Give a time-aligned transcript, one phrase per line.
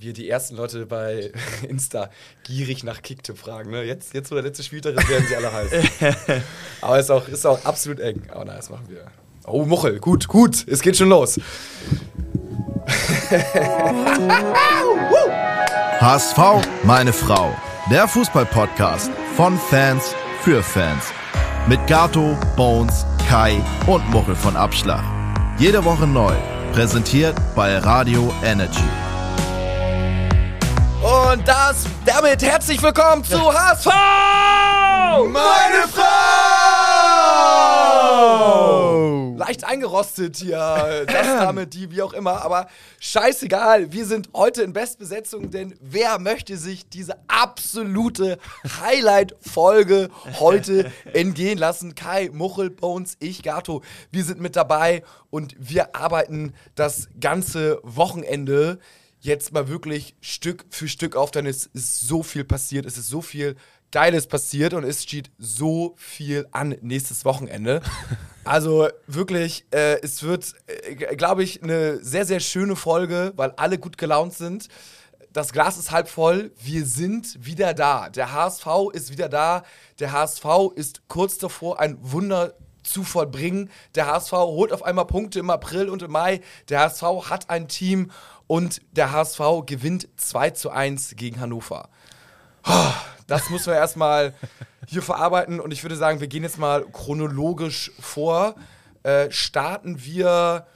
[0.00, 1.32] wir die ersten Leute bei
[1.68, 2.10] Insta
[2.44, 3.70] gierig nach Kicktipp fragen.
[3.70, 3.84] Ne?
[3.84, 5.70] Jetzt, jetzt, wo der letzte Spieltag ist, werden sie alle heiß.
[6.80, 8.22] Aber ist auch, ist auch absolut eng.
[8.30, 9.06] Aber na, das machen wir.
[9.46, 11.40] Oh, Muchel, gut, gut, es geht schon los.
[16.00, 16.38] HSV,
[16.84, 17.54] meine Frau.
[17.90, 21.12] Der Fußball-Podcast von Fans für Fans.
[21.68, 25.04] Mit Gato, Bones, Kai und Muchel von Abschlag.
[25.58, 26.34] Jede Woche neu.
[26.72, 29.01] Präsentiert bei Radio Energy.
[31.44, 33.86] Das, damit herzlich willkommen zu HSV!
[35.28, 36.02] Meine Frau!
[39.36, 42.68] Leicht eingerostet hier, das damit, die, wie auch immer, aber
[43.00, 48.38] scheißegal, wir sind heute in Bestbesetzung, denn wer möchte sich diese absolute
[48.80, 51.96] Highlight-Folge heute entgehen lassen?
[51.96, 53.82] Kai, Muchel, Bones, ich, Gato,
[54.12, 58.78] wir sind mit dabei und wir arbeiten das ganze Wochenende
[59.22, 63.08] jetzt mal wirklich Stück für Stück auf, denn es ist so viel passiert, es ist
[63.08, 63.56] so viel
[63.92, 67.82] Geiles passiert und es steht so viel an nächstes Wochenende.
[68.44, 73.78] Also wirklich, äh, es wird, äh, glaube ich, eine sehr, sehr schöne Folge, weil alle
[73.78, 74.66] gut gelaunt sind.
[75.32, 76.50] Das Glas ist halb voll.
[76.60, 78.10] Wir sind wieder da.
[78.10, 79.62] Der HSV ist wieder da.
[80.00, 83.70] Der HSV ist kurz davor, ein Wunder zu vollbringen.
[83.94, 86.40] Der HSV holt auf einmal Punkte im April und im Mai.
[86.68, 88.10] Der HSV hat ein Team
[88.46, 91.88] und der HSV gewinnt 2 zu 1 gegen Hannover.
[93.26, 94.34] Das müssen wir erstmal
[94.86, 98.56] hier verarbeiten und ich würde sagen, wir gehen jetzt mal chronologisch vor.
[99.04, 100.66] Äh, starten wir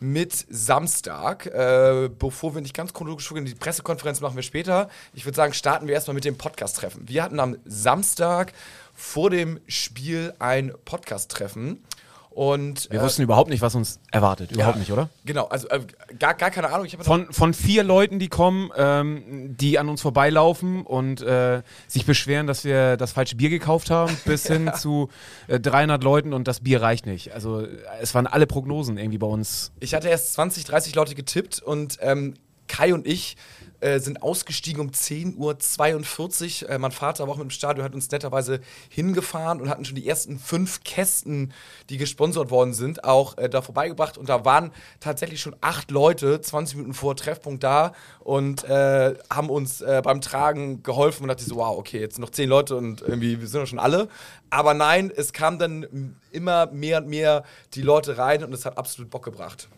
[0.00, 1.46] mit Samstag.
[1.46, 4.88] Äh, bevor wir nicht ganz chronologisch vorgehen, die Pressekonferenz machen wir später.
[5.12, 7.08] Ich würde sagen, starten wir erstmal mit dem Podcast-Treffen.
[7.08, 8.52] Wir hatten am Samstag
[8.98, 11.84] vor dem Spiel ein Podcast-Treffen.
[12.30, 14.52] Und, Wir äh, wussten überhaupt nicht, was uns erwartet.
[14.52, 15.08] Überhaupt ja, nicht, oder?
[15.24, 15.80] Genau, also äh,
[16.18, 16.88] gar, gar keine Ahnung.
[17.00, 22.46] Von, von vier Leuten, die kommen, ähm, die an uns vorbeilaufen und äh, sich beschweren,
[22.48, 25.08] dass wir das falsche Bier gekauft haben, bis hin zu
[25.46, 27.32] äh, 300 Leuten und das Bier reicht nicht.
[27.32, 27.68] Also äh,
[28.00, 29.70] es waren alle Prognosen irgendwie bei uns.
[29.78, 32.34] Ich hatte erst 20, 30 Leute getippt und ähm,
[32.68, 33.36] Kai und ich
[33.80, 36.70] äh, sind ausgestiegen um 10.42 Uhr.
[36.70, 39.94] Äh, mein Vater war auch mit dem Stadion, hat uns netterweise hingefahren und hatten schon
[39.94, 41.52] die ersten fünf Kästen,
[41.88, 44.18] die gesponsert worden sind, auch äh, da vorbeigebracht.
[44.18, 49.50] Und da waren tatsächlich schon acht Leute 20 Minuten vor Treffpunkt da und äh, haben
[49.50, 53.02] uns äh, beim Tragen geholfen und dachte so, wow, okay, jetzt noch zehn Leute und
[53.02, 54.08] irgendwie, wir sind ja schon alle.
[54.50, 57.44] Aber nein, es kam dann immer mehr und mehr
[57.74, 59.68] die Leute rein und es hat absolut Bock gebracht.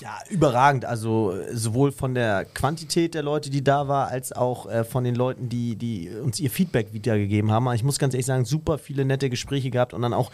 [0.00, 0.84] Ja, überragend.
[0.86, 5.04] Also äh, sowohl von der Quantität der Leute, die da war, als auch äh, von
[5.04, 7.70] den Leuten, die, die uns ihr Feedback wiedergegeben haben.
[7.74, 10.30] Ich muss ganz ehrlich sagen, super viele nette Gespräche gehabt und dann auch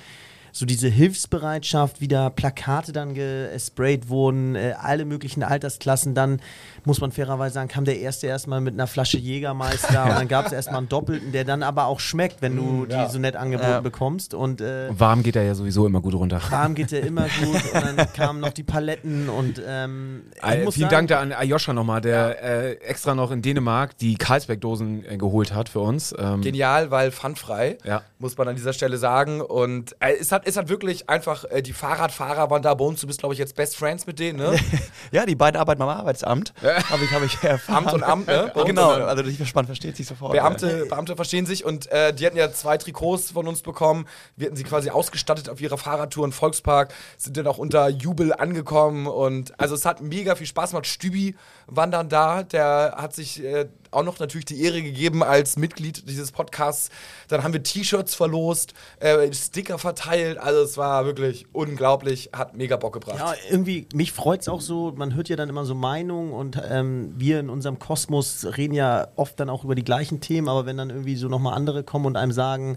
[0.53, 6.15] so diese Hilfsbereitschaft, wie da Plakate dann gesprayt wurden, äh, alle möglichen Altersklassen.
[6.15, 6.41] Dann
[6.85, 10.47] muss man fairerweise sagen, kam der erste erstmal mit einer Flasche Jägermeister und dann gab
[10.47, 13.07] es erstmal einen Doppelten, der dann aber auch schmeckt, wenn du ja.
[13.07, 13.81] die so nett angeboten Ja.
[13.81, 14.35] bekommst.
[14.35, 16.41] Und äh, Warm geht er ja sowieso immer gut runter.
[16.51, 20.65] warm geht der immer gut und dann kamen noch die Paletten und ähm, ich Äh,
[20.65, 24.15] muss vielen sagen, Dank da an Ayosha nochmal, der äh, extra noch in Dänemark die
[24.17, 26.15] Karlsberg-Dosen äh, geholt hat für uns.
[26.19, 28.03] Ähm, Genial, weil pfandfrei, Ja.
[28.19, 29.41] muss man an dieser Stelle sagen.
[29.41, 33.01] Und äh, es, hat, es hat wirklich einfach, äh, die Fahrradfahrer waren da bei uns.
[33.01, 34.59] Du bist, glaube ich, jetzt Best Friends mit denen, ne?
[35.13, 36.53] Ja, die beiden arbeiten beim Arbeitsamt.
[36.63, 37.87] Habe ich, hab ich erfahren.
[37.87, 38.53] Amt und Amt, ne?
[38.53, 40.33] Uns Genau, und also ich man versteht sich sofort.
[40.33, 44.07] Beamte, Beamte verstehen sich und äh, die hatten ja zwei Trikots von uns bekommen.
[44.37, 48.33] Wir hatten sie quasi ausgestattet auf ihrer Fahrradtour im Volkspark, sind dann auch unter Jubel
[48.33, 50.87] angekommen und also es hat mega viel Spaß gemacht.
[50.87, 51.37] Stübi
[51.67, 56.09] war dann da, der hat sich äh, auch noch natürlich die Ehre gegeben als Mitglied
[56.09, 56.91] dieses Podcasts.
[57.29, 62.77] Dann haben wir T-Shirts verlost, äh, Sticker verteilt, also es war wirklich unglaublich, hat mega
[62.77, 63.19] Bock gebracht.
[63.19, 66.61] Ja, irgendwie, mich freut es auch so, man hört ja dann immer so Meinungen und
[66.71, 70.67] ähm, wir in unserem Kosmos reden ja oft dann auch über die gleichen Themen, aber
[70.67, 72.77] wenn dann irgendwie so nochmal andere kommen und einem sagen,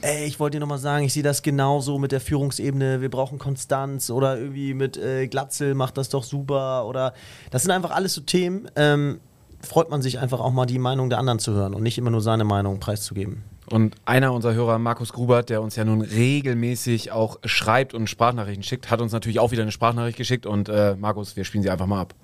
[0.00, 3.38] ey, ich wollte dir nochmal sagen, ich sehe das genauso mit der Führungsebene, wir brauchen
[3.38, 7.12] Konstanz oder irgendwie mit äh, Glatzel macht das doch super oder
[7.50, 9.20] das sind einfach alles so Themen, ähm,
[9.60, 12.10] freut man sich einfach auch mal die Meinung der anderen zu hören und nicht immer
[12.10, 13.42] nur seine Meinung preiszugeben.
[13.68, 18.62] Und einer unserer Hörer, Markus Grubert, der uns ja nun regelmäßig auch schreibt und Sprachnachrichten
[18.62, 20.46] schickt, hat uns natürlich auch wieder eine Sprachnachricht geschickt.
[20.46, 22.14] Und äh, Markus, wir spielen sie einfach mal ab.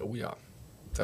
[0.00, 0.36] Oh ja.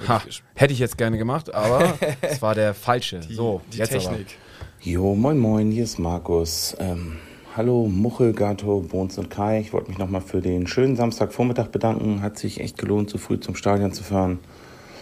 [0.06, 3.22] Ha, ich hätte ich jetzt gerne gemacht, aber es war der falsche.
[3.22, 4.38] so, die jetzt Technik.
[4.80, 6.76] Jo, moin moin, hier ist Markus.
[6.78, 7.16] Ähm,
[7.56, 9.58] hallo Muchel, Gato, Bones und Kai.
[9.58, 12.22] Ich wollte mich nochmal für den schönen Samstagvormittag bedanken.
[12.22, 14.38] Hat sich echt gelohnt, so früh zum Stadion zu fahren.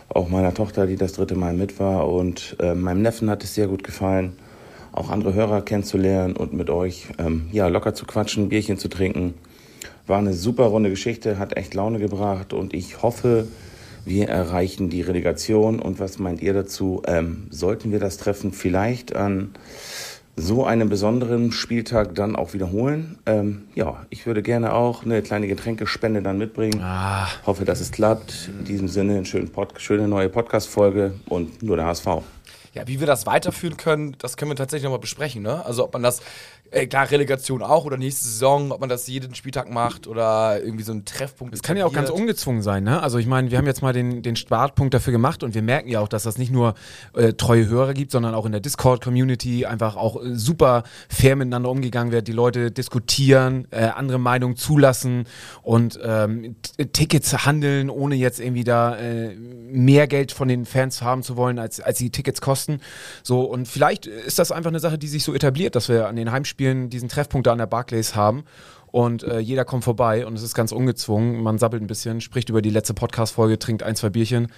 [0.08, 2.08] Auch meiner Tochter, die das dritte Mal mit war.
[2.08, 4.36] Und äh, meinem Neffen hat es sehr gut gefallen,
[4.92, 9.34] auch andere Hörer kennenzulernen und mit euch ähm, ja, locker zu quatschen, Bierchen zu trinken.
[10.06, 13.46] War eine super runde Geschichte, hat echt Laune gebracht und ich hoffe,
[14.08, 17.02] Wir erreichen die Relegation und was meint ihr dazu?
[17.06, 19.50] Ähm, sollten wir das Treffen vielleicht an
[20.38, 23.18] so einem besonderen Spieltag dann auch wiederholen?
[23.26, 26.80] Ähm, ja, ich würde gerne auch eine kleine Getränkespende dann mitbringen.
[26.82, 27.26] Ah.
[27.44, 28.50] Hoffe, dass es klappt.
[28.58, 32.06] In diesem Sinne, eine schöne, Pod schöne neue Podcast-Folge und nur der HSV.
[32.74, 35.42] Ja, wie wir das weiterführen können, das können wir tatsächlich nochmal besprechen.
[35.42, 35.64] Ne?
[35.64, 36.20] Also ob man das,
[36.70, 40.84] äh, klar, Relegation auch oder nächste Saison, ob man das jeden Spieltag macht oder irgendwie
[40.84, 41.54] so einen Treffpunkt.
[41.54, 43.02] Das kann ja auch ganz ungezwungen sein, ne?
[43.02, 45.88] Also ich meine, wir haben jetzt mal den, den Startpunkt dafür gemacht und wir merken
[45.88, 46.74] ja auch, dass das nicht nur
[47.14, 51.70] äh, treue Hörer gibt, sondern auch in der Discord-Community einfach auch äh, super fair miteinander
[51.70, 55.24] umgegangen wird, die Leute diskutieren, äh, andere Meinungen zulassen
[55.62, 61.00] und ähm, T- Tickets handeln, ohne jetzt irgendwie da äh, mehr Geld von den Fans
[61.00, 62.80] haben zu wollen, als, als die Tickets kosten.
[63.22, 66.16] So, und vielleicht ist das einfach eine Sache, die sich so etabliert, dass wir an
[66.16, 68.44] den Heimspielen diesen Treffpunkt da an der Barclays haben
[68.90, 71.42] und äh, jeder kommt vorbei und es ist ganz ungezwungen.
[71.42, 74.48] Man sabbelt ein bisschen, spricht über die letzte Podcast-Folge, trinkt ein, zwei Bierchen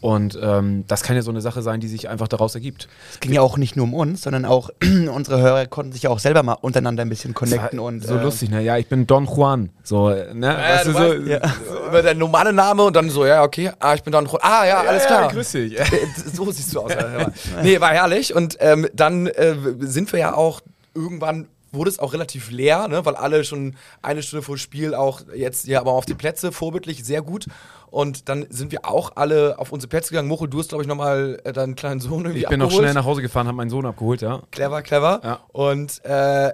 [0.00, 2.88] und ähm, das kann ja so eine Sache sein, die sich einfach daraus ergibt.
[3.12, 4.70] Es ging ja auch nicht nur um uns, sondern auch
[5.12, 8.22] unsere Hörer konnten sich ja auch selber mal untereinander ein bisschen connecten und so äh,
[8.22, 8.62] lustig, ne?
[8.62, 9.70] Ja, ich bin Don Juan.
[9.82, 10.46] So, äh, ne?
[10.46, 11.40] Ja, weißt du du, weißt, so, ja.
[11.68, 14.66] so über dein normale Name und dann so, ja, okay, ah, ich bin dann, ah,
[14.66, 15.32] ja, alles ja, klar.
[15.32, 15.78] grüß dich.
[16.32, 16.92] So siehst du aus.
[17.62, 18.34] Nee, war herrlich.
[18.34, 20.60] Und ähm, dann äh, sind wir ja auch
[20.94, 25.20] irgendwann wurde es auch relativ leer, ne, weil alle schon eine Stunde vor Spiel auch
[25.34, 27.46] jetzt ja aber auf die Plätze vorbildlich sehr gut.
[27.90, 30.28] Und dann sind wir auch alle auf unsere Plätze gegangen.
[30.28, 32.84] Mochel, du hast, glaube ich, nochmal äh, deinen kleinen Sohn irgendwie Ich bin noch abgeholt.
[32.84, 34.42] schnell nach Hause gefahren, habe meinen Sohn abgeholt, ja.
[34.50, 35.20] Clever, clever.
[35.24, 35.40] Ja.
[35.52, 36.52] Und äh,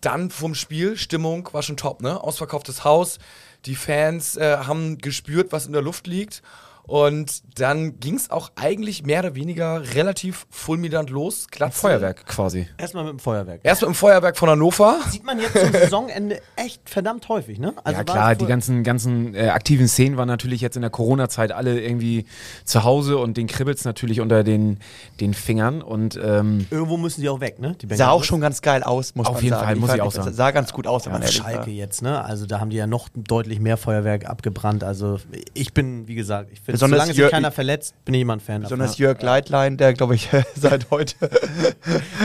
[0.00, 2.20] dann vom Spiel, Stimmung war schon top, ne?
[2.22, 3.18] Ausverkauftes Haus.
[3.64, 6.42] Die Fans äh, haben gespürt, was in der Luft liegt.
[6.84, 11.46] Und dann ging es auch eigentlich mehr oder weniger relativ fulminant los.
[11.50, 11.78] Glatze.
[11.78, 12.66] Feuerwerk quasi.
[12.76, 13.60] Erstmal mit dem Feuerwerk.
[13.62, 14.98] Erst mit dem Feuerwerk von Hannover.
[15.08, 17.72] Sieht man jetzt zum Saisonende echt verdammt häufig, ne?
[17.84, 21.52] Also ja klar, die ganzen, ganzen äh, aktiven Szenen waren natürlich jetzt in der Corona-Zeit
[21.52, 22.26] alle irgendwie
[22.64, 24.78] zu Hause und den kribbelt's natürlich unter den,
[25.20, 27.76] den Fingern und ähm, Irgendwo müssen die auch weg, ne?
[27.80, 29.66] Die sah auch schon ganz geil aus, muss Auf man jeden sagen.
[29.66, 30.32] Fall, muss fand, ich auch sagen.
[30.32, 31.68] Sah ganz gut aus, wenn man auf ehrlich Schalke war.
[31.68, 32.24] jetzt, ne?
[32.24, 34.82] Also da haben die ja noch deutlich mehr Feuerwerk abgebrannt.
[34.84, 35.18] Also
[35.54, 38.34] ich bin, wie gesagt, ich finde, Besonders solange sich Jör- keiner verletzt, bin ich immer
[38.36, 38.78] ein Fan davon.
[38.78, 41.14] Besonders Jörg Leitlein, der glaube ich seit heute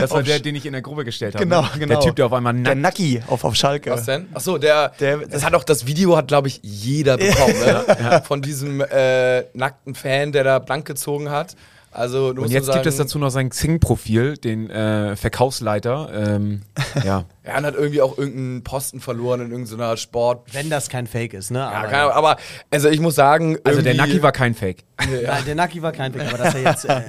[0.00, 1.44] das war Auf der, den ich in der Gruppe gestellt habe.
[1.44, 1.68] Genau, ne?
[1.78, 1.94] genau.
[1.94, 3.90] Der Typ, der auf einmal der nackt Nacki auf, auf Schalke.
[3.90, 4.28] Was denn?
[4.34, 8.22] Achso, der, Der- das hat auch das Video hat, glaube ich, jeder bekommen, ne?
[8.24, 11.54] Von diesem äh, nackten Fan, der da blank gezogen hat.
[11.90, 16.10] Also, du Und jetzt nur gibt es sagen, dazu noch sein Xing-Profil, den äh, Verkaufsleiter.
[16.12, 16.62] Ähm,
[17.04, 17.24] ja.
[17.42, 20.52] Er hat irgendwie auch irgendeinen Posten verloren in irgendeiner Sport.
[20.52, 21.60] Wenn das kein Fake ist, ne?
[21.60, 22.36] Ja, Aber- Ahnung, aber
[22.70, 24.84] also ich muss sagen, Also der Naki war kein Fake.
[24.98, 27.00] Nein, der Naki war kein Fake, aber dass er jetzt äh,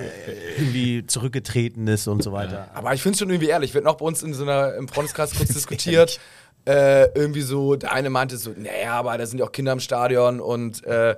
[0.58, 2.70] irgendwie zurückgetreten ist und so weiter.
[2.74, 3.74] Aber ich finde es schon irgendwie ehrlich.
[3.74, 6.20] Wird noch bei uns in so einer im Freundeskreis kurz diskutiert.
[6.66, 9.80] Äh, irgendwie so, der eine meinte so, naja, aber da sind ja auch Kinder im
[9.80, 11.16] Stadion und äh,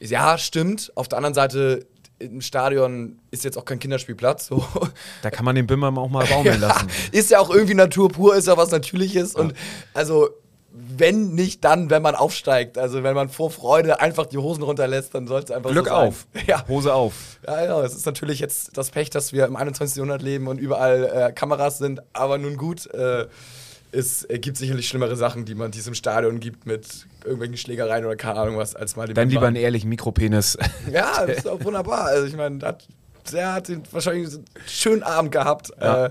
[0.00, 0.92] ja, stimmt.
[0.96, 1.86] Auf der anderen Seite,
[2.22, 4.46] im Stadion ist jetzt auch kein Kinderspielplatz.
[4.46, 4.64] So.
[5.22, 6.88] Da kann man den Bimmer auch mal baumeln lassen.
[7.12, 9.34] ist ja auch irgendwie Natur pur, ist ja was Natürliches.
[9.34, 9.54] Und
[9.94, 10.30] also,
[10.74, 12.78] wenn nicht dann, wenn man aufsteigt.
[12.78, 15.94] Also, wenn man vor Freude einfach die Hosen runterlässt, dann soll es einfach Glück so
[15.94, 16.08] sein.
[16.08, 16.26] auf.
[16.46, 16.66] Ja.
[16.68, 17.12] Hose auf.
[17.46, 17.82] Ja, genau.
[17.82, 19.96] Es ist natürlich jetzt das Pech, dass wir im 21.
[19.96, 22.00] Jahrhundert leben und überall äh, Kameras sind.
[22.14, 23.26] Aber nun gut, äh,
[23.92, 28.40] es gibt sicherlich schlimmere Sachen, die man diesem Stadion gibt mit irgendwelchen Schlägereien oder keine
[28.40, 30.58] Ahnung was, als mal Dann lieber einen ehrlichen Mikropenis.
[30.90, 32.06] Ja, das ist auch wunderbar.
[32.06, 35.70] Also ich meine, der, hat den wahrscheinlich einen schönen Abend gehabt.
[35.80, 36.06] Ja.
[36.06, 36.10] Äh,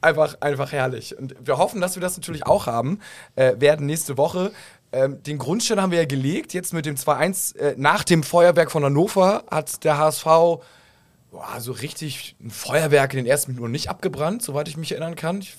[0.00, 1.16] einfach, einfach herrlich.
[1.18, 3.00] Und wir hoffen, dass wir das natürlich auch haben.
[3.34, 4.52] Äh, werden nächste Woche.
[4.92, 6.54] Ähm, den Grundstein haben wir ja gelegt.
[6.54, 10.26] Jetzt mit dem 2-1 äh, nach dem Feuerwerk von Hannover hat der HSV
[11.32, 15.16] boah, so richtig ein Feuerwerk in den ersten Minuten nicht abgebrannt, soweit ich mich erinnern
[15.16, 15.40] kann.
[15.40, 15.56] Ich,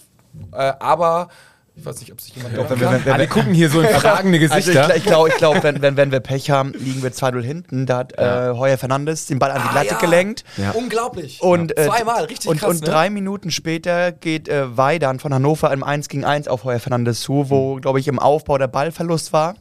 [0.54, 1.30] äh, aber
[1.76, 2.96] ich weiß nicht, ob sich jemand erinnern wenn wir- kann.
[2.98, 4.94] wenn wir- Alle gucken hier so in fragende Also ich, Gesichter.
[4.94, 7.86] gl- ich glaube, ich glaub, wenn, wenn, wenn wir Pech haben, liegen wir 2-0 hinten.
[7.88, 9.98] Da hat äh, Heuer Fernandes den Ball an die Ah, Latte ja.
[10.00, 10.44] gelenkt.
[10.58, 10.72] Ja.
[10.72, 11.42] Unglaublich.
[11.42, 12.70] Und, äh, Zweimal, richtig und, krass.
[12.70, 12.88] Und ne?
[12.88, 17.22] drei Minuten später geht äh, Weidan von Hannover im 1 gegen 1 auf Heuer Fernandes
[17.22, 19.56] zu, wo, glaube ich, im Aufbau der Ballverlust war.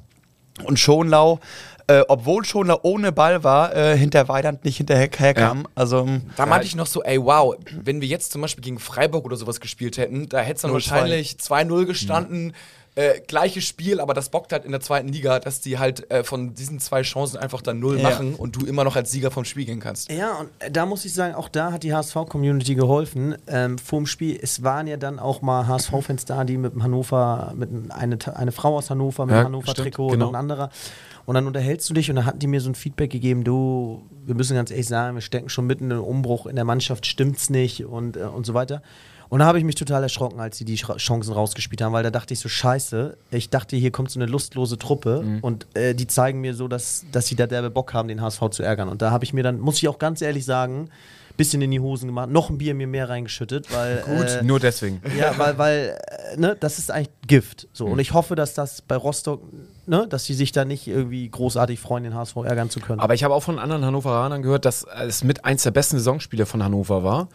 [0.64, 1.40] Und Schonlau,
[1.86, 5.66] äh, obwohl Schonlau ohne Ball war, äh, hinter Weidand nicht hinterherkam.
[5.74, 9.24] Also, Da meinte ich noch so, ey, wow, wenn wir jetzt zum Beispiel gegen Freiburg
[9.24, 10.74] oder sowas gespielt hätten, da hätte es dann 0-2.
[10.74, 12.52] wahrscheinlich 2-0 gestanden.
[12.94, 16.24] Äh, gleiches Spiel, aber das bockt halt in der zweiten Liga, dass die halt äh,
[16.24, 18.02] von diesen zwei Chancen einfach dann null Ja.
[18.10, 20.12] machen und du immer noch als Sieger vom Spiel gehen kannst.
[20.12, 23.34] Ja, und da muss ich sagen, auch da hat die HSV-Community geholfen.
[23.46, 27.54] Ähm, vorm Spiel, es waren ja dann auch mal HSV-Fans da, die mit dem Hannover,
[27.56, 30.12] mit ein- eine, eine Frau aus Hannover, mit Ja, Hannover-Trikot genau.
[30.26, 30.68] und noch ein anderer.
[31.24, 34.02] Und dann unterhältst du dich und dann hatten die mir so ein Feedback gegeben, du,
[34.24, 37.06] wir müssen ganz ehrlich sagen, wir stecken schon mitten in einem Umbruch in der Mannschaft,
[37.06, 38.82] stimmt's nicht und, äh, und so weiter.
[39.28, 42.10] Und da habe ich mich total erschrocken, als sie die Chancen rausgespielt haben, weil da
[42.10, 46.06] dachte ich so, scheiße, ich dachte, hier kommt so eine lustlose Truppe und äh, die
[46.06, 48.90] zeigen mir so, dass, dass sie da derbe Bock haben, den HSV zu ärgern.
[48.90, 50.90] Und da habe ich mir dann, muss ich auch ganz ehrlich sagen,
[51.42, 54.04] bisschen in die Hosen gemacht, noch ein Bier mir mehr reingeschüttet, weil...
[54.12, 55.02] Äh, Nur deswegen.
[55.18, 57.66] ja, weil, weil äh, ne, das ist eigentlich Gift.
[57.72, 57.86] So.
[57.86, 57.92] Mhm.
[57.92, 59.42] Und ich hoffe, dass das bei Rostock,
[59.86, 63.00] ne, dass sie sich da nicht irgendwie großartig freuen, den HSV ärgern zu können.
[63.00, 66.46] Aber ich habe auch von anderen Hannoveranern gehört, dass es mit eins der besten Saisonspiele
[66.46, 67.28] von Hannover war.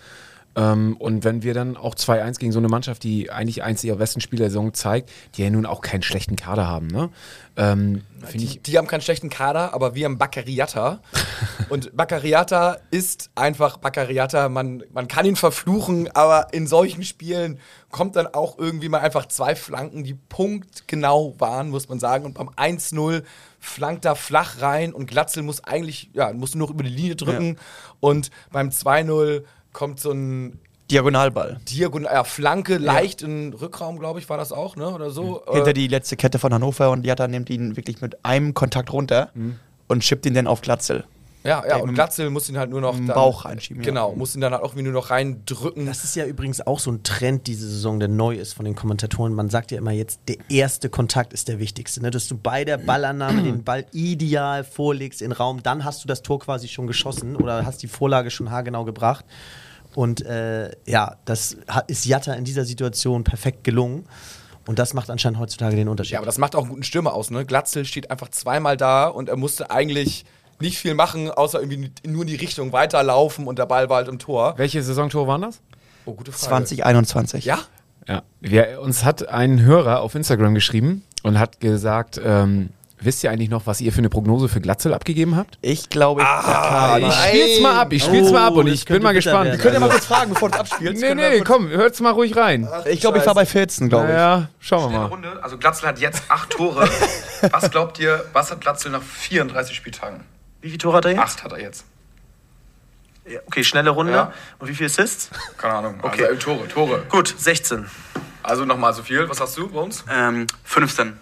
[0.58, 3.98] Ähm, und wenn wir dann auch 2-1 gegen so eine Mannschaft, die eigentlich eins ihrer
[3.98, 7.10] besten Spiele der Saison zeigt, die ja nun auch keinen schlechten Kader haben, ne?
[7.58, 8.02] Ähm,
[8.34, 8.62] Die, ich.
[8.64, 11.00] die haben keinen schlechten Kader, aber wir haben Baccariata.
[11.70, 14.50] und Baccariata ist einfach Baccariata.
[14.50, 17.60] Man, man kann ihn verfluchen, aber in solchen Spielen
[17.92, 22.26] kommt dann auch irgendwie mal einfach zwei Flanken, die punktgenau waren, muss man sagen.
[22.26, 23.24] Und beim 1-0
[23.60, 27.16] flankt er flach rein und Glatzel muss eigentlich, ja, muss nur noch über die Linie
[27.16, 27.58] drücken.
[28.00, 29.44] Und beim 2-0
[29.74, 30.60] kommt so ein
[30.90, 31.60] Diagonalball.
[31.70, 34.88] Diagonal, ja, Flanke, leicht in Rückraum, glaube ich, war das auch, ne?
[34.90, 35.44] Oder so.
[35.52, 38.94] Hinter Äh, die letzte Kette von Hannover und Jatta nimmt ihn wirklich mit einem Kontakt
[38.94, 39.32] runter
[39.88, 41.04] und schippt ihn dann auf Glatzel.
[41.48, 43.88] Ja, ja, und Glatzel muss ihn halt nur noch dann, Bauch reinschieben, ja.
[43.88, 45.86] Genau, muss ihn dann halt auch nur noch reindrücken.
[45.86, 48.76] das ist ja übrigens auch so ein Trend diese Saison, der neu ist von den
[48.76, 49.34] Kommentatoren.
[49.34, 52.02] Man sagt ja immer jetzt, der erste Kontakt ist der wichtigste.
[52.02, 52.12] Ne?
[52.12, 56.22] Dass du bei der Ballannahme den Ball ideal vorlegst in Raum, dann hast du das
[56.22, 59.24] Tor quasi schon geschossen oder hast die Vorlage schon haargenau gebracht.
[59.96, 61.56] Und äh, ja, das
[61.88, 64.06] ist Jatta in dieser Situation perfekt gelungen.
[64.68, 66.12] Und das macht anscheinend heutzutage den Unterschied.
[66.12, 67.46] ja, aber das macht auch einen guten Stürmer aus, ne?
[67.46, 70.26] Glatzel steht einfach zweimal da und er musste eigentlich
[70.60, 74.08] nicht viel machen, außer irgendwie nur in die Richtung weiterlaufen und der Ball war halt
[74.08, 74.54] im Tor.
[74.58, 75.60] Welche Saisontore waren das?
[76.06, 76.66] Oh, gute Frage.
[76.66, 77.46] 2021.
[77.46, 77.60] Ja?
[78.08, 78.24] Ja.
[78.40, 83.50] Wir, uns hat ein Hörer auf Instagram geschrieben und hat gesagt, ähm, wisst ihr eigentlich
[83.50, 85.58] noch, was ihr für eine Prognose für Glatzel abgegeben habt?
[85.62, 88.86] Ich glaube, Ah, ich spiel's mal ab, ich spiel's Oh, mal ab und das ich
[88.86, 89.50] bin mal gespannt.
[89.50, 89.60] werden.
[89.60, 91.02] Könnt ihr mal kurz fragen, bevor du es abspielst?
[91.02, 92.68] Nee, Können wir nee, komm, hört's mal ruhig rein.
[92.86, 94.14] Ich glaube, ich war bei 14, glaube ich.
[94.14, 95.06] Ja, schauen wir mal.
[95.08, 95.40] Runde.
[95.44, 96.90] Also Glatzel hat jetzt acht Tore.
[97.52, 100.22] was glaubt ihr, was hat Glatzel nach 34 Spieltagen?
[100.68, 101.22] Wie viele Tore hat er jetzt?
[101.22, 101.86] Acht hat er jetzt.
[103.26, 104.12] Ja, Okay, schnelle Runde.
[104.12, 104.34] Ja.
[104.60, 105.30] Und wie viele Assists?
[105.58, 106.00] Keine Ahnung.
[106.02, 106.24] Okay.
[106.26, 107.04] Also, äh, Tore, Tore.
[107.08, 107.86] Gut, 16.
[108.44, 109.30] Also nochmal so viel.
[109.30, 110.04] Was hast du bei uns?
[110.12, 111.14] Ähm, 15.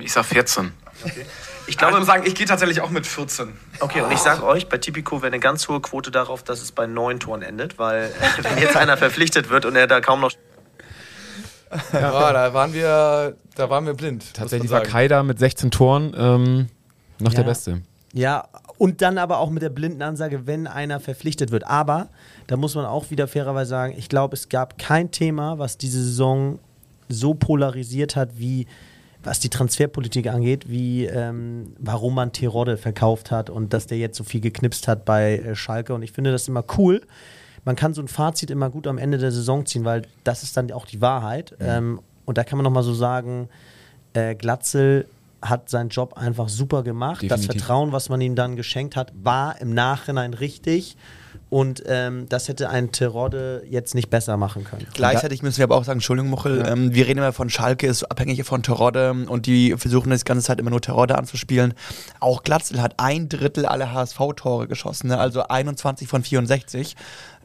[0.00, 0.72] Ich sag 14.
[1.04, 1.20] Ich Aber
[1.66, 3.52] ich glaube, muss sagen, ich gehe tatsächlich auch mit 14.
[3.80, 6.70] okay, und ich sage euch, bei Tipico wäre eine ganz hohe Quote darauf, dass es
[6.70, 8.12] bei neun Toren endet, weil
[8.42, 10.30] wenn jetzt einer verpflichtet wird und er da kaum noch
[11.92, 14.34] Ja, da waren wir, da waren wir blind.
[14.34, 14.82] Tatsächlich war.
[14.82, 16.68] Kaida mit 16 Toren ähm,
[17.18, 17.48] noch der Ja.
[17.48, 17.82] Beste.
[18.14, 18.48] Ja,
[18.78, 21.66] und dann aber auch mit der blinden Ansage, wenn einer verpflichtet wird.
[21.66, 22.08] Aber
[22.46, 26.02] da muss man auch wieder fairerweise sagen, ich glaube, es gab kein Thema, was diese
[26.02, 26.58] Saison
[27.08, 28.66] so polarisiert hat, wie
[29.24, 34.16] was die Transferpolitik angeht, wie ähm, warum man Terodde verkauft hat und dass der jetzt
[34.16, 35.92] so viel geknipst hat bei äh, Schalke.
[35.92, 37.02] Und ich finde das immer cool.
[37.64, 40.56] Man kann so ein Fazit immer gut am Ende der Saison ziehen, weil das ist
[40.56, 41.54] dann auch die Wahrheit.
[41.60, 43.48] Ähm, und da kann man nochmal so sagen,
[44.12, 45.06] äh, Glatzel
[45.42, 47.22] hat seinen Job einfach super gemacht.
[47.22, 47.62] Das Definitiv.
[47.62, 50.96] Vertrauen, was man ihm dann geschenkt hat, war im Nachhinein richtig.
[51.50, 54.86] Und ähm, das hätte ein Terodde jetzt nicht besser machen können.
[54.92, 58.04] Gleichzeitig müssen wir aber auch sagen, Entschuldigung, Muchel, ähm, wir reden immer von Schalke, ist
[58.04, 61.72] abhängig von Terodde und die versuchen das ganze Zeit immer nur Terodde anzuspielen.
[62.20, 65.18] Auch Glatzel hat ein Drittel aller HSV-Tore geschossen, ne?
[65.18, 66.96] also 21 von 64.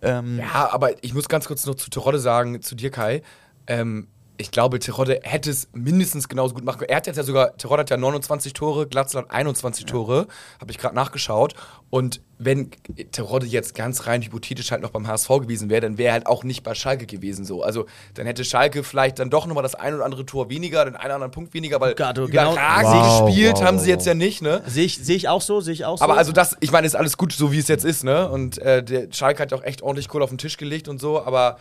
[0.01, 3.21] Ähm, Ja, aber ich muss ganz kurz noch zu Terodde sagen, zu dir, Kai.
[3.67, 6.89] Ähm, ich glaube, Terodde hätte es mindestens genauso gut machen können.
[6.89, 10.27] Er hat jetzt ja sogar, Terodde hat ja 29 Tore, Glatzel hat 21 Tore,
[10.59, 11.53] habe ich gerade nachgeschaut.
[11.91, 12.71] Und wenn
[13.11, 16.25] Terodde jetzt ganz rein hypothetisch halt noch beim HSV gewesen wäre, dann wäre er halt
[16.27, 17.61] auch nicht bei Schalke gewesen so.
[17.61, 17.85] Also
[18.15, 21.05] dann hätte Schalke vielleicht dann doch nochmal das ein oder andere Tor weniger, den einen
[21.05, 24.15] oder anderen Punkt weniger, weil Gato, genau- überragend Wow, gespielt wow, haben sie jetzt ja
[24.15, 24.63] nicht, ne?
[24.65, 26.03] Sehe ich, sehe ich auch so, sehe ich auch so.
[26.03, 28.27] Aber also das, ich meine, ist alles gut, so wie es jetzt ist, ne?
[28.29, 30.99] Und äh, der Schalke hat ja auch echt ordentlich Kohle auf den Tisch gelegt und
[30.99, 31.57] so, aber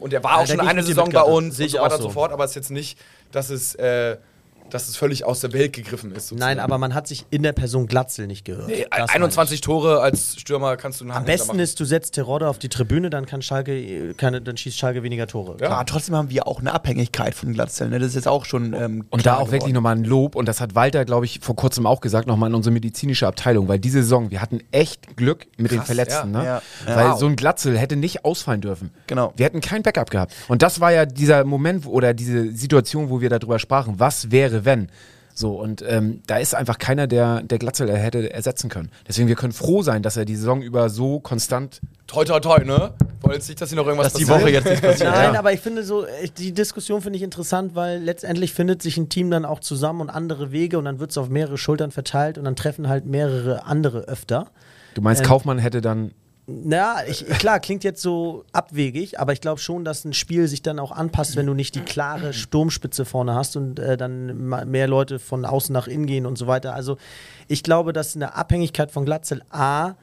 [0.00, 2.08] und er war Ja, auch schon eine Saison bei uns und so weiter und so.
[2.08, 2.98] so fort, aber es ist jetzt nicht,
[3.32, 4.16] dass es, äh,
[4.70, 6.28] dass es völlig aus der Welt gegriffen ist.
[6.28, 6.56] sozusagen.
[6.56, 8.66] Nein, aber man hat sich in der Person Glatzel nicht gehört.
[8.68, 11.60] Nee, Das meine 21 Tore als Stürmer kannst du einen Am besten machen.
[11.60, 15.26] ist, du setzt Terodde auf die Tribüne, dann kann Schalke, keine, dann schießt Schalke weniger
[15.26, 15.56] Tore.
[15.60, 15.70] Ja.
[15.70, 17.98] aber trotzdem haben wir auch eine Abhängigkeit von Glatzel, ne?
[17.98, 19.74] das ist jetzt auch schon ähm, Und da auch wirklich geworden.
[19.74, 22.54] nochmal ein Lob, und das hat Walter, glaube ich, vor kurzem auch gesagt, nochmal in
[22.54, 26.34] unsere medizinische Abteilung, weil diese Saison, wir hatten echt Glück mit den Krass, Verletzten.
[26.34, 26.40] ja.
[26.40, 26.44] Ne?
[26.46, 26.62] Ja.
[26.96, 27.18] Weil Wow.
[27.20, 28.90] so ein Glatzel hätte nicht ausfallen dürfen.
[29.06, 29.32] Genau.
[29.36, 30.32] Wir hätten kein Backup gehabt.
[30.48, 34.53] Und das war ja dieser Moment oder diese Situation, wo wir darüber sprachen, was wäre,
[34.64, 34.88] wenn.
[35.36, 38.90] So, und ähm, da ist einfach keiner, der, der Glatzel hätte ersetzen können.
[39.08, 41.80] Deswegen, wir können froh sein, dass er die Saison über so konstant.
[42.06, 42.92] Toi, toi, toi, ne?
[43.20, 44.42] Wollen jetzt nicht, dass hier noch irgendwas Dass die passiert?
[44.42, 45.10] Woche jetzt nicht passiert.
[45.12, 45.38] Nein, Ja.
[45.40, 49.08] aber ich finde so, äh, die Diskussion finde ich interessant, weil letztendlich findet sich ein
[49.08, 52.38] Team dann auch zusammen und andere Wege und dann wird es auf mehrere Schultern verteilt
[52.38, 54.52] und dann treffen halt mehrere andere öfter.
[54.94, 56.12] Du meinst, Ähm, Kaufmann hätte dann.
[56.46, 60.60] Na, ich, klar, klingt jetzt so abwegig, aber ich glaube schon, dass ein Spiel sich
[60.60, 64.86] dann auch anpasst, wenn du nicht die klare Sturmspitze vorne hast und äh, dann mehr
[64.86, 66.74] Leute von außen nach innen gehen und so weiter.
[66.74, 66.98] Also
[67.48, 69.94] ich glaube, dass eine Abhängigkeit von Glatzel A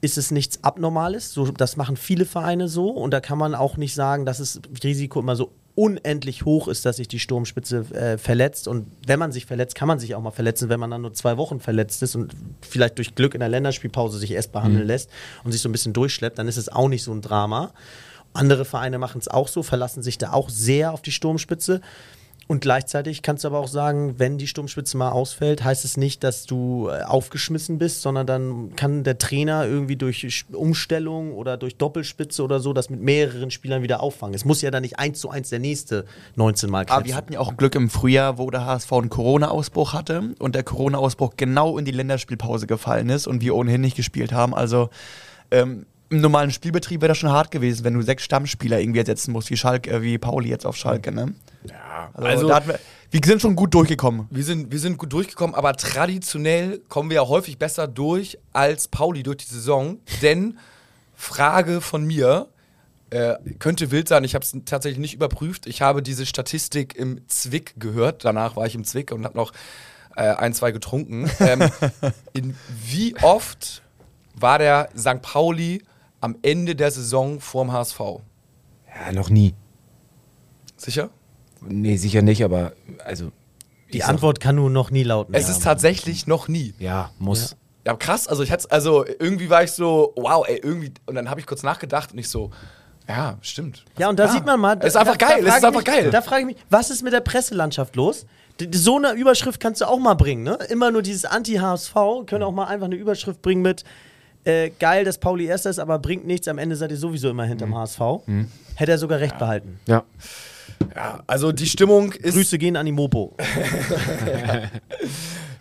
[0.00, 1.32] ist es nichts Abnormales.
[1.32, 4.60] So, das machen viele Vereine so und da kann man auch nicht sagen, dass das
[4.82, 8.68] Risiko immer so unendlich hoch ist, dass sich die Sturmspitze äh, verletzt.
[8.68, 11.14] Und wenn man sich verletzt, kann man sich auch mal verletzen, wenn man dann nur
[11.14, 15.10] zwei Wochen verletzt ist und vielleicht durch Glück in der Länderspielpause sich erst behandeln lässt
[15.44, 17.72] und sich so ein bisschen durchschleppt, dann ist es auch nicht so ein Drama.
[18.34, 21.80] Andere Vereine machen es auch so, verlassen sich da auch sehr auf die Sturmspitze.
[22.52, 26.22] Und gleichzeitig kannst du aber auch sagen, wenn die Sturmspitze mal ausfällt, heißt es nicht,
[26.22, 31.76] dass du äh, aufgeschmissen bist, sondern dann kann der Trainer irgendwie durch Umstellung oder durch
[31.76, 34.34] Doppelspitze oder so das mit mehreren Spielern wieder auffangen.
[34.34, 36.04] Es muss ja dann nicht eins zu eins der nächste
[36.36, 37.06] 19 Mal Aber knipsen.
[37.06, 40.62] wir hatten ja auch Glück im Frühjahr, wo der HSV einen Corona-Ausbruch hatte und der
[40.62, 44.54] Corona-Ausbruch genau in die Länderspielpause gefallen ist und wir ohnehin nicht gespielt haben.
[44.54, 44.90] Also
[45.50, 49.32] ähm, im normalen Spielbetrieb wäre das schon hart gewesen, wenn du sechs Stammspieler irgendwie ersetzen
[49.32, 51.32] musst, wie Schalke, äh, wie Pauli jetzt auf Schalke, ne?
[51.68, 52.78] Ja, Also, also, da hatten wir,
[53.10, 54.26] wir sind schon gut durchgekommen.
[54.30, 58.88] wir, sind, wir sind gut durchgekommen, aber traditionell kommen wir ja häufig besser durch als
[58.88, 59.98] Pauli durch die Saison.
[60.22, 60.58] Denn,
[61.14, 62.48] Frage von mir,
[63.10, 65.66] äh, könnte wild sein, ich habe es tatsächlich nicht überprüft.
[65.66, 68.24] Ich habe diese Statistik im Zwick gehört.
[68.24, 69.52] Danach war ich im Zwick und habe noch
[70.16, 71.30] äh, ein, zwei getrunken.
[71.40, 71.70] Ähm,
[72.32, 73.82] in wie oft
[74.34, 75.20] war der St.
[75.20, 75.82] Pauli
[76.20, 78.00] am Ende der Saison vorm HSV?
[78.00, 79.54] Ja, noch nie.
[80.76, 81.10] Sicher?
[81.68, 82.72] Nee, sicher nicht, aber
[83.04, 83.30] also.
[83.92, 85.34] die Antwort kann nur noch nie lauten.
[85.34, 85.52] Es ja.
[85.52, 86.74] ist tatsächlich noch nie.
[86.78, 87.56] Ja, muss.
[87.86, 88.28] Ja, krass.
[88.28, 90.92] Also ich hatte also irgendwie war ich so, wow, ey, irgendwie.
[91.06, 92.50] Und dann habe ich kurz nachgedacht und ich so,
[93.08, 93.84] ja, stimmt.
[93.98, 94.78] Ja, und da sieht man mal.
[94.80, 96.10] Es ist einfach da, geil, Da es ist frage einfach ich mich, geil.
[96.10, 98.26] Da frage ich mich, was ist mit der Presselandschaft los?
[98.72, 100.56] So eine Überschrift kannst du auch mal bringen, ne?
[100.68, 101.94] Immer nur dieses Anti-HSV,
[102.26, 103.82] können auch mal einfach eine Überschrift bringen mit
[104.44, 107.44] äh, geil, dass Pauli Erster ist, aber bringt nichts, am Ende seid ihr sowieso immer
[107.44, 108.00] hinterm HSV.
[108.74, 109.80] Hätte er sogar recht behalten.
[109.86, 110.04] Ja.
[110.94, 113.36] Ja, also die Stimmung ist, Grüße gehen an die Mopo.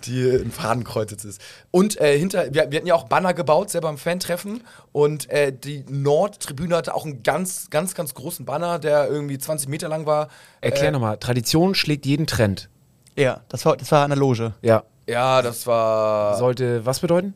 [0.05, 1.41] die in Fadenkreuz jetzt ist.
[1.69, 4.63] Und äh, hinter, wir, wir hatten ja auch Banner gebaut, selber im Fan-Treffen.
[4.91, 9.69] Und äh, die Nordtribüne hatte auch einen ganz, ganz, ganz großen Banner, der irgendwie 20
[9.69, 10.29] Meter lang war.
[10.61, 11.17] Erklär äh, nochmal.
[11.17, 12.69] Tradition schlägt jeden Trend.
[13.15, 14.53] Ja, das war, das war eine Loge.
[14.61, 14.83] Ja.
[15.07, 17.33] Ja, das war Sollte was bedeuten?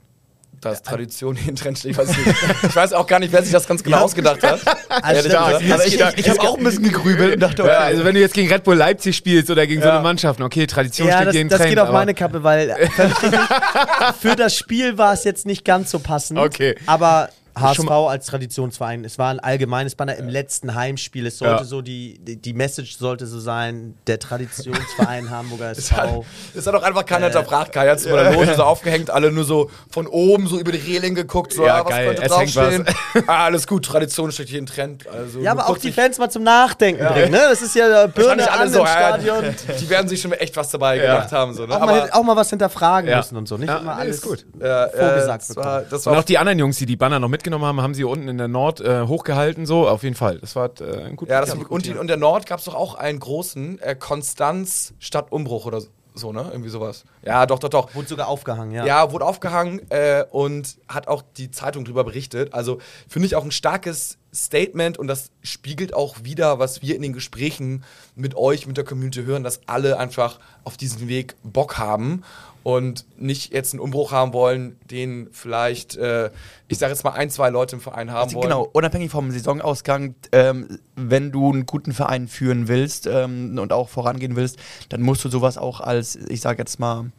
[0.61, 1.83] Das Tradition in Trend.
[1.85, 2.35] Ich weiß nicht.
[2.63, 4.59] Ich weiß auch gar nicht, wer sich das ganz genau ausgedacht hat.
[5.01, 5.37] Also.
[5.37, 8.15] Also ich, ich, ich habe auch ein bisschen gegrübelt und dachte, okay, Ja, also wenn
[8.15, 9.95] du jetzt gegen Red Bull Leipzig spielst oder gegen so Ja.
[9.95, 11.69] eine Mannschaft, okay, Tradition ja, schlägt das, jeden das Trend.
[11.71, 12.87] geht auf meine Kappe, weil äh,
[14.19, 16.39] für das Spiel war es jetzt nicht ganz so passend.
[16.39, 16.75] Okay.
[16.85, 21.25] Aber HSV als Traditionsverein, es war ein allgemeines Banner im letzten Heimspiel.
[21.27, 21.63] Es sollte Ja.
[21.63, 26.25] so die, die, die Message sollte so sein, der Traditionsverein Hamburger Es hat, SV.
[26.55, 27.71] es hat auch einfach keiner hinterfragt.
[27.71, 30.71] Kai hat es bei der Loge so aufgehängt, alle nur so von oben so über
[30.71, 31.53] die Reling geguckt.
[31.53, 32.85] So, Ja, ah, was geil, könnte es hängt draufstehen?
[33.27, 35.07] ah, alles gut, Tradition steht hier in Trend.
[35.07, 37.39] Also, Ja, aber auch die Fans mal zum Nachdenken bringen, ne?
[37.49, 39.55] Das ist ja Birne an so, im ja, Stadion.
[39.79, 41.53] die, werden sich schon echt was dabei gedacht haben.
[41.53, 41.75] So, ne?
[41.75, 43.17] Auch, mal, auch mal was hinterfragen Ja.
[43.17, 43.57] müssen und so.
[43.57, 44.45] Nicht Ja, immer nee, alles gut.
[44.59, 47.81] äh, vorgesagt äh, das Und auch die anderen Jungs, die die Banner noch mitgenommen haben,
[47.81, 50.39] haben sie unten in der Nord äh, hochgehalten, so, auf jeden Fall.
[50.39, 52.95] Das war äh, ein guter ja, das, und, und der Nord gab es doch auch
[52.95, 55.81] einen großen äh, Konstanz statt Umbruch oder
[56.15, 56.47] so, ne?
[56.49, 57.03] Irgendwie sowas.
[57.23, 57.93] Ja, doch, doch, doch.
[57.93, 58.86] Wurde sogar aufgehangen, ja.
[58.86, 62.53] Ja, wurde aufgehangen äh, und hat auch die Zeitung drüber berichtet.
[62.53, 67.01] Also finde ich auch ein starkes Statement und das spiegelt auch wieder, was wir in
[67.01, 67.84] den Gesprächen
[68.15, 72.23] mit euch, mit der Community hören, dass alle einfach auf diesen Weg Bock haben
[72.65, 76.32] und nicht jetzt einen Umbruch haben wollen, den vielleicht, äh,
[76.67, 78.41] ich sage jetzt mal, ein, zwei Leute im Verein haben wollen.
[78.49, 83.88] Genau, unabhängig vom Saisonausgang, ähm, wenn du einen guten Verein führen willst ähm, und auch
[83.89, 84.58] vorangehen willst,
[84.89, 87.12] dann musst du sowas auch als, ich sage jetzt mal,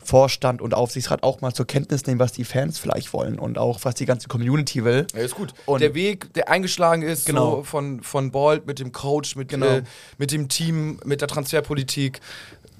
[0.00, 3.78] Vorstand und Aufsichtsrat auch mal zur Kenntnis nehmen, was die Fans vielleicht wollen und auch
[3.84, 5.06] was die ganze Community will.
[5.14, 5.54] Ja, ist gut.
[5.64, 7.56] Und- der Weg, der eingeschlagen ist, Genau.
[7.56, 9.64] so von, von Bolt mit dem Coach, mit, Genau.
[9.66, 9.82] äh,
[10.18, 12.20] mit dem Team, mit der Transferpolitik,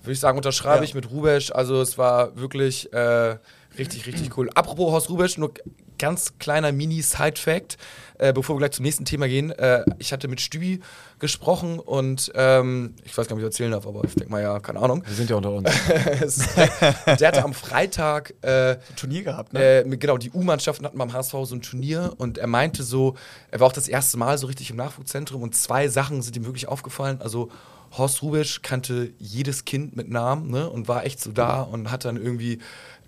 [0.05, 0.85] würde ich sagen, unterschreibe Ja.
[0.85, 1.51] ich mit Rubesch.
[1.53, 3.37] Also es war wirklich äh,
[3.79, 4.51] richtig, richtig cool.
[4.55, 5.53] Apropos Horst Rubesch, nur
[5.97, 7.79] ganz kleiner Mini-Side-Fact,
[8.19, 9.53] äh, bevor wir gleich zum nächsten Thema gehen.
[9.53, 10.81] Äh, ich hatte mit Stübi
[11.21, 14.43] gesprochen und ähm, ich weiß gar nicht, ob ich erzählen darf, aber ich denke mal,
[14.43, 15.05] ja, keine Ahnung.
[15.07, 15.71] Wir sind ja unter uns.
[17.07, 19.83] Der hatte am Freitag äh, Turnier gehabt, ne?
[19.85, 23.14] äh, genau, die U-Mannschaften hatten beim HSV so ein Turnier und er meinte so,
[23.53, 26.45] er war auch das erste Mal so richtig im Nachwuchszentrum und zwei Sachen sind ihm
[26.45, 27.21] wirklich aufgefallen.
[27.23, 27.51] Also
[27.96, 32.04] Horst Rubisch kannte jedes Kind mit Namen ne, und war echt so da und hat
[32.04, 32.59] dann irgendwie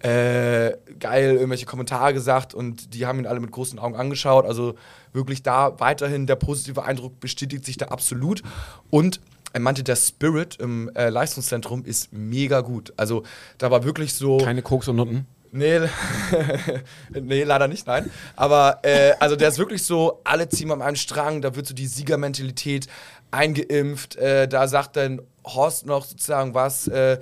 [0.00, 4.44] äh, geil irgendwelche Kommentare gesagt und die haben ihn alle mit großen Augen angeschaut.
[4.44, 4.74] Also
[5.12, 8.42] wirklich da weiterhin der positive Eindruck bestätigt sich da absolut.
[8.90, 9.20] Und
[9.52, 12.92] er meinte, der Spirit im äh, Leistungszentrum ist mega gut.
[12.96, 13.22] Also
[13.58, 14.36] da war wirklich so.
[14.38, 15.26] Keine Koks und Nutten.
[15.52, 15.80] Nee,
[17.10, 18.10] nee, leider nicht, nein.
[18.34, 21.74] Aber äh, also der ist wirklich so, alle ziehen am einen Strang, da wird so
[21.74, 22.88] die Siegermentalität
[23.36, 24.16] eingeimpft.
[24.16, 27.18] Äh, da sagt dann Horst noch sozusagen was äh,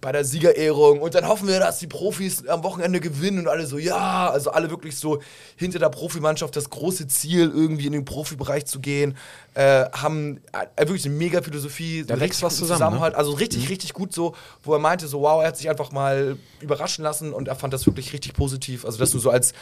[0.00, 3.66] bei der Siegerehrung und dann hoffen wir, dass die Profis am Wochenende gewinnen und alle
[3.66, 5.20] so, ja, also alle wirklich so
[5.56, 9.16] hinter der Profimannschaft das große Ziel, irgendwie in den Profibereich zu gehen,
[9.54, 12.76] äh, haben äh, wirklich eine mega Philosophie, Da so wächst was zusammen, ne?
[12.76, 15.90] Zusammenhalt, also richtig, richtig gut so, wo er meinte, so wow, er hat sich einfach
[15.90, 18.84] mal überraschen lassen und er fand das wirklich richtig positiv.
[18.84, 19.52] Also das nur so als,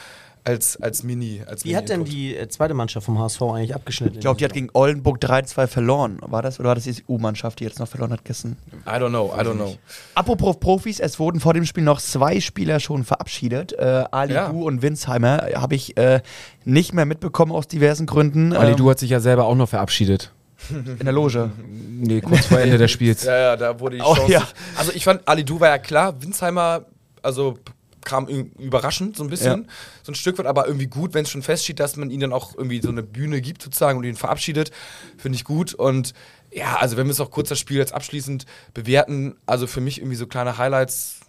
[0.46, 1.42] als, als Mini.
[1.46, 4.14] Als Wie hat denn die äh, zweite Mannschaft vom HSV eigentlich abgeschnitten?
[4.14, 6.18] Ich glaube, die hat gegen Oldenburg 3-2 verloren.
[6.22, 6.60] War das?
[6.60, 8.56] Oder war das die U-Mannschaft, die jetzt noch verloren hat gestern?
[8.86, 9.76] I don't know, I don't know.
[10.14, 13.72] Apropos Profis, es wurden vor dem Spiel noch zwei Spieler schon verabschiedet.
[13.72, 14.48] Äh, Ali Ja.
[14.50, 16.20] Du und Winsheimer habe ich äh,
[16.64, 18.52] nicht mehr mitbekommen aus diversen Gründen.
[18.52, 20.32] Ali, Ähm, du hat sich ja selber auch noch verabschiedet.
[20.70, 21.50] in der Loge.
[21.98, 23.24] Nee, kurz vor Ende des Spiels.
[23.24, 24.30] Ja, ja, da wurde die Oh, Chance.
[24.32, 24.42] ja.
[24.76, 26.84] Also ich fand, Ali Du war ja klar, Winsheimer,
[27.22, 27.58] also
[28.06, 29.68] kam überraschend so ein bisschen, Ja.
[30.02, 32.32] so ein Stück weit, aber irgendwie gut, wenn es schon feststeht, dass man ihnen dann
[32.32, 34.70] auch irgendwie so eine Bühne gibt sozusagen und ihn verabschiedet,
[35.18, 35.74] finde ich gut.
[35.74, 36.14] Und
[36.50, 39.98] ja, also wenn wir es auch kurz das Spiel jetzt abschließend bewerten, also für mich
[39.98, 41.20] irgendwie so kleine Highlights,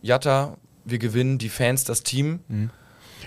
[0.00, 2.40] Jatta, wir gewinnen, die Fans, das Team,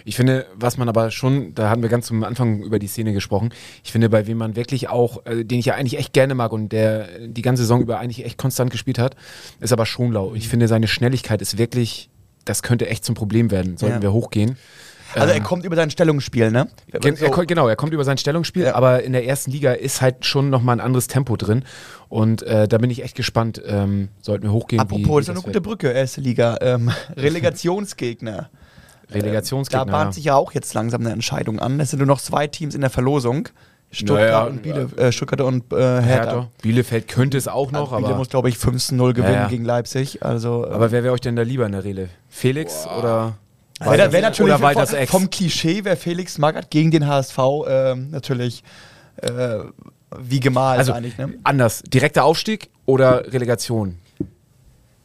[0.04, 3.14] Ich finde, was man aber schon, da hatten wir ganz zum Anfang über die Szene
[3.14, 6.36] gesprochen, ich finde, bei wem man wirklich auch, äh, den ich ja eigentlich echt gerne
[6.36, 9.16] mag und der die ganze Saison über eigentlich echt konstant gespielt hat,
[9.62, 10.36] ist aber Schonlau.
[10.36, 12.10] Ich finde, seine Schnelligkeit ist wirklich,
[12.46, 14.02] das könnte echt zum Problem werden, sollten Ja.
[14.02, 14.58] wir hochgehen.
[15.14, 16.68] Also er kommt über sein Stellungsspiel, ne?
[16.92, 20.26] Gen er, genau, er kommt über sein Stellungsspiel, aber in der ersten Liga ist halt
[20.26, 21.64] schon nochmal ein anderes Tempo drin.
[22.10, 23.62] Und äh, da bin ich echt gespannt.
[23.66, 24.82] Ähm, sollten wir hochgehen.
[24.82, 25.64] Apropos, wie, das wie ist eine gute wird.
[25.64, 26.58] Brücke, erste Liga.
[26.62, 28.50] Ähm, Relegationsgegner.
[29.12, 29.86] Relegationsgegner.
[29.86, 30.12] Da bahnt ja.
[30.14, 31.80] sich ja auch jetzt langsam eine Entscheidung an.
[31.80, 33.50] Es sind nur noch zwei Teams in der Verlosung.
[33.96, 36.02] Stuttgart Naja, und Biele, äh, Stuttgart und äh, Hertha.
[36.04, 36.48] Hertha.
[36.62, 39.48] Bielefeld könnte es auch noch, Also Biele aber, muss, glaube ich, 15-0 gewinnen Ja, ja.
[39.48, 40.24] gegen Leipzig.
[40.24, 42.10] Also, äh, aber wer wäre euch denn da lieber in der Rele?
[42.30, 43.38] Felix oder
[43.80, 45.12] Wär, wär natürlich oder Walters vom, Ex?
[45.12, 48.64] vom Klischee wäre Felix Magath gegen den HSV ähm, natürlich
[49.22, 49.60] äh,
[50.18, 51.18] wie gemalt Also eigentlich.
[51.18, 51.34] Ne?
[51.44, 53.98] anders, direkter Aufstieg oder Relegation?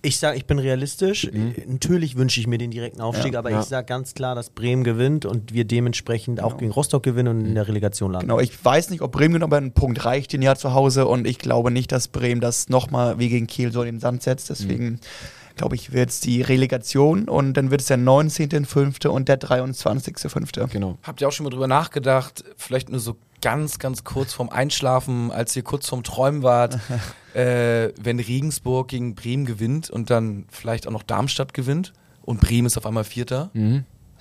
[0.02, 1.30] Ich sage, ich bin realistisch.
[1.66, 3.56] Natürlich wünsche ich mir den direkten Aufstieg, aber Mhm.
[3.56, 3.60] Ja.
[3.62, 7.44] ich sage ganz klar, dass Bremen gewinnt und wir dementsprechend auch gegen Rostock gewinnen und
[7.46, 8.28] in der Relegation landen.
[8.28, 11.26] Genau, ich weiß nicht, ob Bremen aber einen Punkt reicht den Jahr zu Hause und
[11.26, 14.48] ich glaube nicht, dass Bremen das nochmal wie gegen Kiel so in den Sand setzt.
[14.48, 15.00] Deswegen
[15.56, 19.08] glaube ich, wird es die Relegation und dann wird es der 19.05.
[19.08, 20.68] und der 23.05.
[20.70, 20.96] Genau.
[21.02, 25.30] Habt ihr auch schon mal drüber nachgedacht, vielleicht nur so ganz, ganz kurz vorm Einschlafen,
[25.30, 26.78] als ihr kurz vorm Träumen wart,
[27.34, 32.66] äh, wenn Regensburg gegen Bremen gewinnt und dann vielleicht auch noch Darmstadt gewinnt und Bremen
[32.66, 33.50] ist auf einmal Vierter?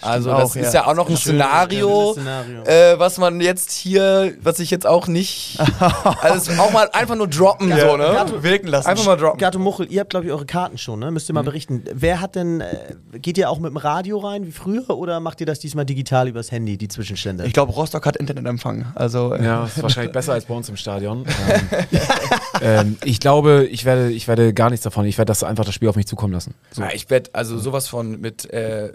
[0.02, 0.82] Also das auch, ist ja.
[0.82, 2.64] ja auch noch ein Schönes- Szenario, Szenario.
[2.64, 5.58] Äh, was man jetzt hier, was ich jetzt auch nicht,
[6.22, 8.04] also auch mal einfach nur droppen so, ne?
[8.14, 8.88] Gato- wirken lassen.
[8.88, 9.40] Einfach mal droppen.
[9.40, 11.12] Gato Muchel, ihr habt, glaube ich, eure Karten schon, ne?
[11.12, 11.84] Müsst ihr mal berichten.
[11.94, 15.40] Wer hat denn, äh, geht ihr auch mit dem Radio rein wie früher oder macht
[15.42, 17.46] ihr das diesmal digital übers Handy, die Zwischenstände?
[17.46, 18.86] Ich glaube, Rostock hat Internetempfang.
[18.96, 21.26] Also äh, Ja, ist wahrscheinlich besser als bei uns im Stadion.
[22.62, 25.06] Ähm, ich glaube, ich werde, ich werde gar nichts davon.
[25.06, 26.54] Ich werde das einfach das Spiel auf mich zukommen lassen.
[26.72, 26.82] So.
[26.82, 28.92] Ja, ich werde also sowas von mit, äh,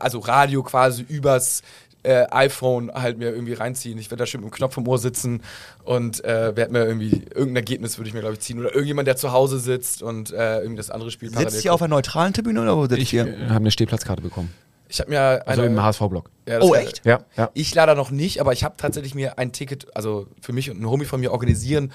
[0.00, 1.62] also Radio quasi übers
[2.04, 3.96] äh, iPhone halt mir irgendwie reinziehen.
[3.98, 5.40] Ich werde da schön mit dem Knopf im Ohr sitzen
[5.84, 9.06] und äh, werde mir irgendwie irgendein Ergebnis würde ich mir glaube ich ziehen oder irgendjemand
[9.06, 12.32] der zu Hause sitzt und äh, irgendwie das andere Spiel sitzt ihr auf einer neutralen
[12.32, 13.26] Tribüne oder wo sitzt Ich ihr?
[13.28, 14.52] äh, habe eine Stehplatzkarte bekommen.
[14.88, 16.28] Ich habe mir Also eine, im HSV-Block.
[16.46, 17.02] ja, Oh, echt?
[17.06, 17.50] Ja, ja.
[17.54, 20.76] Ich leider noch nicht, aber ich habe tatsächlich mir ein Ticket, also für mich und
[20.78, 21.92] einen Homie von mir organisieren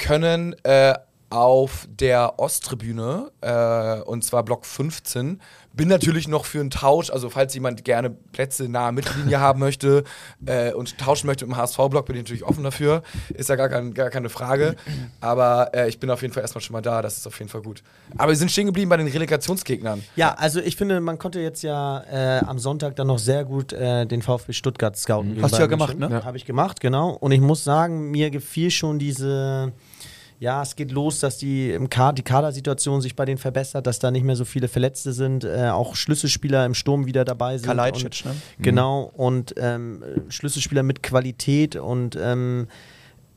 [0.00, 0.94] können äh,
[1.30, 5.40] auf der Osttribüne äh, und zwar Block 15.
[5.72, 10.02] Bin natürlich noch für einen Tausch, also falls jemand gerne Plätze nahe Mittellinie haben möchte
[10.44, 13.04] äh, und tauschen möchte mit dem HSV-Block, bin ich natürlich offen dafür.
[13.32, 14.74] Ist ja gar, kein, gar keine Frage.
[15.20, 17.48] Aber äh, ich bin auf jeden Fall erstmal schon mal da, das ist auf jeden
[17.48, 17.84] Fall gut.
[18.18, 20.02] Aber wir sind stehen geblieben bei den Relegationsgegnern.
[20.16, 23.72] Ja, also ich finde, man konnte jetzt ja äh, am Sonntag dann noch sehr gut
[23.72, 25.34] äh, den VfB Stuttgart scouten.
[25.34, 26.18] gegen Hast du ja gemacht, München.
[26.18, 26.24] ne?
[26.24, 27.10] Habe ich gemacht, genau.
[27.10, 29.72] Und ich muss sagen, mir gefiel schon diese.
[30.40, 33.98] Ja, es geht los, dass die, im Ka die Kadersituation sich bei denen verbessert, dass
[33.98, 37.66] da nicht mehr so viele Verletzte sind, äh, auch Schlüsselspieler im Sturm wieder dabei sind.
[37.66, 38.40] Kalajdzic, und, ne?
[38.58, 42.68] Genau, und ähm, Schlüsselspieler mit Qualität und ähm,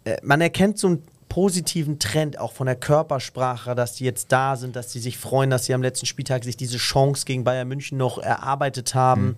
[0.05, 4.55] äh, man erkennt so einen positiven Trend auch von der Körpersprache, dass die jetzt da
[4.55, 7.67] sind, dass sie sich freuen, dass sie am letzten Spieltag sich diese Chance gegen Bayern
[7.67, 9.35] München noch erarbeitet haben.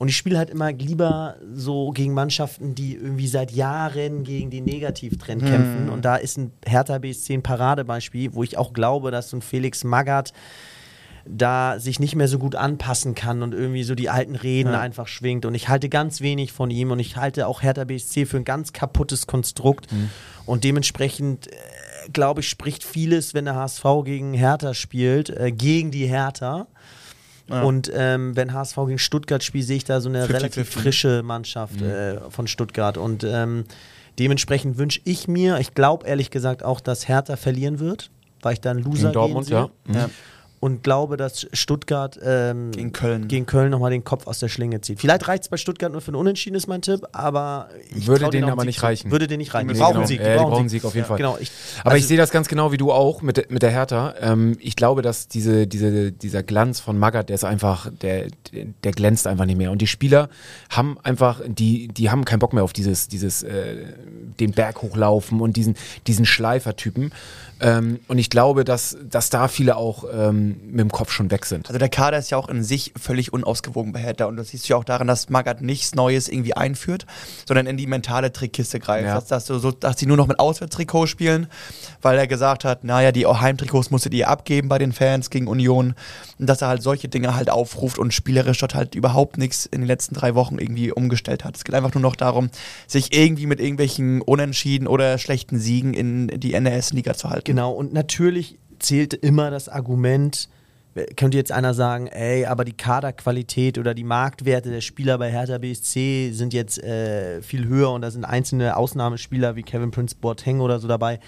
[0.00, 4.64] Und ich spiele halt immer lieber so gegen Mannschaften, die irgendwie seit Jahren gegen den
[4.64, 5.90] Negativtrend kämpfen.
[5.90, 9.42] Und da ist ein Hertha BSC ein Paradebeispiel, wo ich auch glaube, dass so ein
[9.42, 10.32] Felix Magath
[11.26, 15.06] da sich nicht mehr so gut anpassen kann und irgendwie so die alten Reden einfach
[15.06, 15.44] schwingt.
[15.44, 18.46] Und ich halte ganz wenig von ihm und ich halte auch Hertha BSC für ein
[18.46, 19.86] ganz kaputtes Konstrukt.
[20.46, 21.56] Und dementsprechend, äh,
[22.10, 26.68] glaube ich, spricht vieles, wenn der HSV gegen Hertha spielt, äh, gegen die Hertha.
[27.52, 30.32] Und ähm, wenn HSV gegen Stuttgart spielt, sehe ich da so eine 50-50.
[30.32, 32.96] relativ frische Mannschaft äh, von Stuttgart.
[32.96, 33.64] Und ähm,
[34.18, 38.10] dementsprechend wünsche ich mir, ich glaube ehrlich gesagt auch, dass Hertha verlieren wird,
[38.42, 40.00] weil ich da einen Loser Gegen Dortmund, gehen sehe.
[40.02, 40.10] ja.
[40.60, 40.66] Ja.
[40.66, 43.28] Und glaube, dass Stuttgart ähm, Gegen Köln.
[43.28, 45.00] gegen Köln nochmal den Kopf aus der Schlinge zieht.
[45.00, 48.28] Vielleicht reicht es bei Stuttgart nur für ein Unentschieden, ist mein Tipp, aber ich Würde
[48.28, 48.84] denen aber Sieg nicht zu.
[48.84, 49.10] reichen.
[49.10, 49.68] Würde den nicht reichen.
[49.68, 50.06] Die Nee, brauchen genau.
[50.06, 50.20] Sieg.
[50.20, 51.16] Äh, die brauchen einen Sieg auf jeden Fall.
[51.16, 53.70] Genau, ich, Aber also- ich sehe das ganz genau wie du auch mit, mit der
[53.70, 54.14] Hertha.
[54.20, 58.66] Ähm, ich glaube, dass diese, diese, dieser Glanz von Magath, der ist einfach, der, der,
[58.84, 59.70] der glänzt einfach nicht mehr.
[59.70, 60.28] Und die Spieler
[60.68, 63.76] haben einfach, die, die haben keinen Bock mehr auf dieses, dieses, äh,
[64.38, 65.74] den Berg hochlaufen und diesen,
[66.06, 67.12] diesen Schleifertypen.
[67.62, 71.46] Ähm, und ich glaube, dass, dass da viele auch ähm, mit dem Kopf schon weg
[71.46, 71.68] sind.
[71.68, 74.68] Also der Kader ist ja auch in sich völlig unausgewogen bei Hertha und das siehst
[74.68, 77.06] du ja auch daran, dass Magath nichts Neues irgendwie einführt,
[77.46, 79.06] sondern in die mentale Trickkiste greift.
[79.06, 79.14] Ja.
[79.14, 81.48] Dass, dass, du so, dass die nur noch mit Auswärtstrikot spielen,
[82.02, 85.94] weil er gesagt hat, naja, die Heimtrikots musstet ihr abgeben bei den Fans gegen Union
[86.38, 89.80] und dass er halt solche Dinge halt aufruft und spielerisch dort halt überhaupt nichts in
[89.80, 91.56] den letzten drei Wochen irgendwie umgestellt hat.
[91.56, 92.50] Es geht einfach nur noch darum,
[92.86, 97.44] sich irgendwie mit irgendwelchen Unentschieden oder schlechten Siegen in die NRS-Liga zu halten.
[97.44, 100.48] Genau, und natürlich zählt immer das Argument,
[101.16, 105.58] könnte jetzt einer sagen, ey, aber die Kaderqualität oder die Marktwerte der Spieler bei Hertha
[105.58, 110.60] BSC sind jetzt äh, viel höher und da sind einzelne Ausnahmespieler wie Kevin Prince Boateng
[110.60, 111.20] oder so dabei.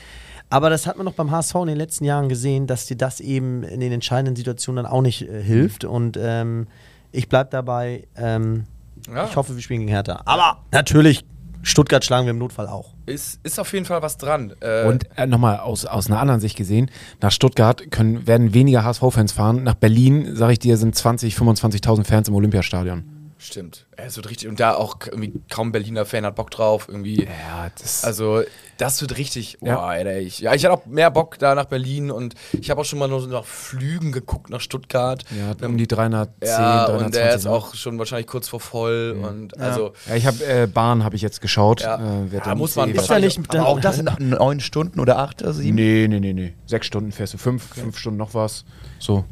[0.50, 3.20] Aber das hat man noch beim HSV in den letzten Jahren gesehen, dass dir das
[3.20, 5.84] eben in den entscheidenden Situationen dann auch nicht äh, hilft.
[5.84, 6.66] Und ähm,
[7.12, 8.06] ich bleibe dabei.
[8.16, 8.64] Ähm,
[9.06, 9.26] Ja.
[9.26, 10.22] Ich hoffe, wir spielen gegen Hertha.
[10.24, 11.24] Aber natürlich,
[11.62, 12.94] Stuttgart schlagen wir im Notfall auch.
[13.06, 14.52] Ist, ist auf jeden Fall was dran.
[14.60, 18.84] Äh, Und äh, nochmal aus, aus einer anderen Sicht gesehen, nach Stuttgart können, werden weniger
[18.84, 19.62] HSV-Fans fahren.
[19.62, 23.04] Nach Berlin, sage ich dir, sind 20, 25.000 Fans im Olympiastadion.
[23.44, 23.86] Stimmt.
[23.96, 24.46] Es wird richtig.
[24.48, 26.86] Und da auch irgendwie kaum Berliner Fan hat Bock drauf.
[26.88, 27.24] Irgendwie.
[27.24, 28.04] Ja, das.
[28.04, 28.42] Also,
[28.78, 29.58] das wird richtig.
[29.60, 29.80] Oh, Ja.
[29.80, 32.84] Alter, ich, ja, ich hatte auch mehr Bock da nach Berlin und ich habe auch
[32.84, 35.24] schon mal nur so nach Flügen geguckt nach Stuttgart.
[35.36, 37.04] ja, um die 310, Ja, 320.
[37.06, 37.50] und der ist ne?
[37.50, 39.18] auch schon wahrscheinlich kurz vor voll.
[39.20, 41.80] Und also, Ja, ich habe äh, Bahn habe ich jetzt geschaut.
[41.80, 41.96] Ja.
[41.96, 45.42] Äh, dann muss man wahrscheinlich- wahrscheinlich- nicht Aber auch das sind neun Stunden oder acht
[45.42, 45.74] oder sieben.
[45.74, 46.54] Nee, nee, nee, nee.
[46.66, 48.64] Sechs Stunden fährst du, fünf, fünf Stunden noch was.
[49.00, 49.24] So.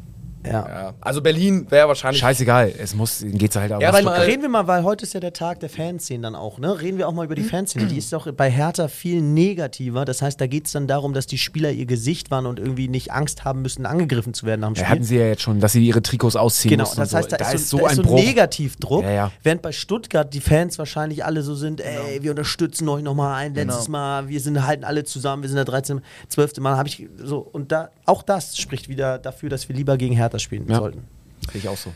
[0.45, 0.51] Ja.
[0.67, 0.93] ja.
[1.01, 2.19] Also Berlin wäre wahrscheinlich.
[2.21, 3.81] Scheißegal, es muss, geht's halt auch.
[3.81, 6.57] Ja, weil Reden wir mal, weil heute ist ja der Tag der Fanszene dann auch,
[6.59, 6.81] ne?
[6.81, 7.85] Reden wir auch mal über die Fanszene.
[7.85, 10.05] Die ist doch bei Hertha viel negativer.
[10.05, 12.87] Das heißt, da geht es dann darum, dass die Spieler ihr Gesicht waren und irgendwie
[12.87, 14.89] nicht Angst haben müssen, angegriffen zu werden nach dem ja, Spiel.
[14.89, 16.99] hatten sie ja jetzt schon, dass sie ihre Trikots ausziehen Genau, mussten.
[17.01, 17.53] das heißt, da, so.
[17.55, 18.15] ist, so, da ist so ein Bruch.
[18.15, 19.31] Negativdruck, Ja, ja.
[19.43, 23.53] während bei Stuttgart die Fans wahrscheinlich alle so sind, ey, wir unterstützen euch nochmal ein
[23.53, 26.57] letztes Mal, wir sind halten alle zusammen, wir sind der 13., 12.
[26.59, 30.15] Mal, habe ich so und da auch das spricht wieder dafür, dass wir lieber gegen
[30.15, 30.77] Hertha spielen Ja.
[30.77, 31.03] sollten.
[31.51, 31.91] Sehe ich auch so.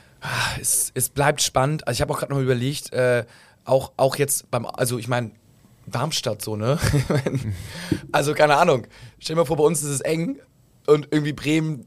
[0.59, 1.87] es, es bleibt spannend.
[1.87, 3.25] Also ich habe auch gerade noch überlegt, äh,
[3.63, 5.31] auch, auch jetzt beim, also ich meine,
[5.87, 6.79] Darmstadt so, ne?
[8.11, 8.87] also keine Ahnung.
[9.19, 10.39] Stell dir mal vor, bei uns ist es eng
[10.87, 11.85] und irgendwie Bremen,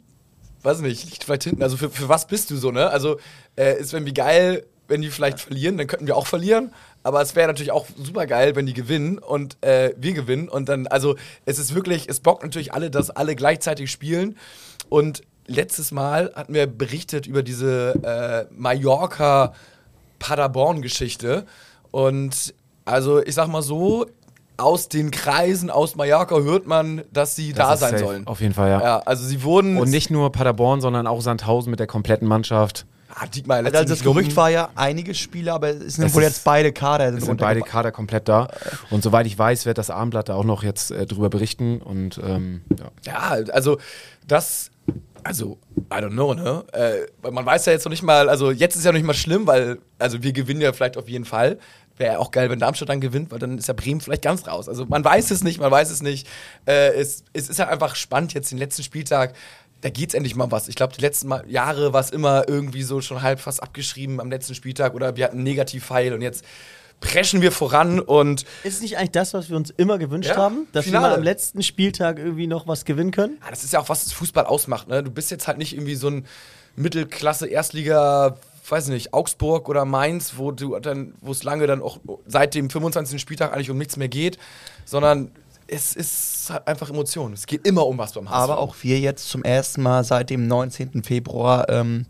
[0.62, 1.62] weiß nicht, liegt vielleicht hinten.
[1.62, 2.90] Also für, für was bist du so, ne?
[2.90, 3.18] Also
[3.56, 6.72] äh, ist irgendwie geil, wenn die vielleicht verlieren, dann könnten wir auch verlieren.
[7.02, 10.48] Aber es wäre natürlich auch super geil, wenn die gewinnen und äh, wir gewinnen.
[10.48, 14.36] Und dann, also es ist wirklich, es bockt natürlich alle, dass alle gleichzeitig spielen.
[14.88, 18.54] Und letztes Mal hatten wir berichtet über diese äh,
[20.18, 21.46] Mallorca-Paderborn-Geschichte.
[21.90, 24.06] Und also ich sag mal so,
[24.56, 28.26] aus den Kreisen aus Mallorca hört man, dass sie da ist sein safe, sollen.
[28.26, 28.80] Auf jeden Fall, ja.
[28.82, 29.78] Ja, also sie wurden.
[29.78, 32.84] Und nicht nur Paderborn, sondern auch Sandhausen mit der kompletten Mannschaft.
[33.14, 36.28] Ah, Dietmar, Also das Gerücht war ja einige Spieler, aber es sind Es wohl ist-
[36.28, 37.08] jetzt beide Kader.
[37.14, 38.48] Es sind beide Kader komplett da.
[38.90, 41.80] Und soweit ich weiß, wird das Abendblatt da auch noch jetzt äh, drüber berichten.
[41.80, 42.90] Und ähm, ja.
[43.12, 43.78] Ja, also
[44.26, 44.70] das,
[45.24, 45.58] also,
[45.92, 46.64] I don't know, ne?
[46.72, 49.14] Äh, man weiß ja jetzt noch nicht mal, also jetzt ist ja noch nicht mal
[49.14, 51.58] schlimm, weil, also wir gewinnen ja vielleicht auf jeden Fall.
[51.96, 54.46] Wäre ja auch geil, wenn Darmstadt dann gewinnt, weil dann ist ja Bremen vielleicht ganz
[54.46, 54.68] raus.
[54.68, 56.28] Also man weiß es nicht, man weiß es nicht.
[56.66, 59.34] Äh, es, es ist ja einfach spannend jetzt den letzten Spieltag.
[59.80, 60.68] Da geht's endlich mal was.
[60.68, 64.20] Ich glaube, die letzten mal Jahre war es immer irgendwie so schon halb fast abgeschrieben
[64.20, 66.44] am letzten Spieltag oder wir hatten einen Negativpfeil und jetzt
[67.00, 70.66] preschen wir voran und Ist nicht eigentlich das, was wir uns immer gewünscht Ja, haben,
[70.72, 71.08] dass wir Finale.
[71.12, 73.38] mal am letzten Spieltag irgendwie noch was gewinnen können?
[73.44, 74.88] Ja, das ist ja auch, was das Fußball ausmacht.
[74.88, 75.02] Ne?
[75.02, 76.26] Du bist jetzt halt nicht irgendwie so ein
[76.76, 78.36] Mittelklasse-Erstliga,
[78.68, 82.70] weiß nicht, Augsburg oder Mainz, wo du dann, wo es lange dann auch seit dem
[82.70, 83.20] 25.
[83.20, 84.38] Spieltag eigentlich um nichts mehr geht,
[84.84, 85.30] sondern
[85.66, 87.32] es ist halt einfach Emotion.
[87.32, 88.36] Es geht immer um was beim HSV.
[88.42, 91.02] Aber auch wir jetzt zum ersten Mal seit dem 19.
[91.02, 92.06] Februar ähm,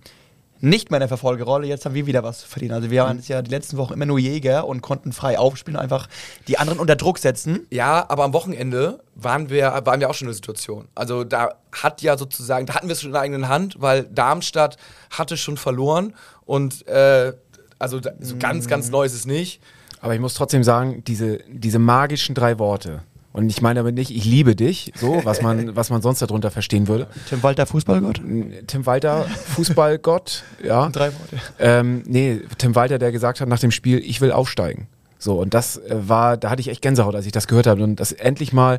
[0.61, 1.67] nicht mehr in der Verfolgerrolle.
[1.67, 2.73] Jetzt haben wir wieder was zu verdienen.
[2.73, 5.77] Also wir waren jetzt ja die letzten Wochen immer nur Jäger und konnten frei aufspielen
[5.77, 6.09] und einfach
[6.47, 7.67] die anderen unter Druck setzen.
[7.71, 10.89] Ja, aber am Wochenende waren wir, waren wir auch schon in der Situation.
[10.95, 14.05] Also da hat ja sozusagen, da hatten wir es schon in der eigenen Hand, weil
[14.05, 14.77] Darmstadt
[15.11, 17.33] hatte schon verloren und äh,
[17.79, 19.61] also da, so ganz, ganz neu ist es nicht.
[20.01, 23.03] Aber ich muss trotzdem sagen, diese, diese magischen drei Worte.
[23.33, 26.51] Und ich meine damit nicht, ich liebe dich, so, was man, was man sonst darunter
[26.51, 27.07] verstehen würde.
[27.29, 28.21] Tim Walter, Fußballgott.
[28.67, 30.89] Tim Walter, Fußballgott, ja.
[30.93, 31.37] Drei Worte.
[31.59, 34.89] Ähm, nee, Tim Walter, der gesagt hat nach dem Spiel, ich will aufsteigen.
[35.19, 37.83] So, und das äh, war, da hatte ich echt Gänsehaut, als ich das gehört habe.
[37.83, 38.79] Und das endlich mal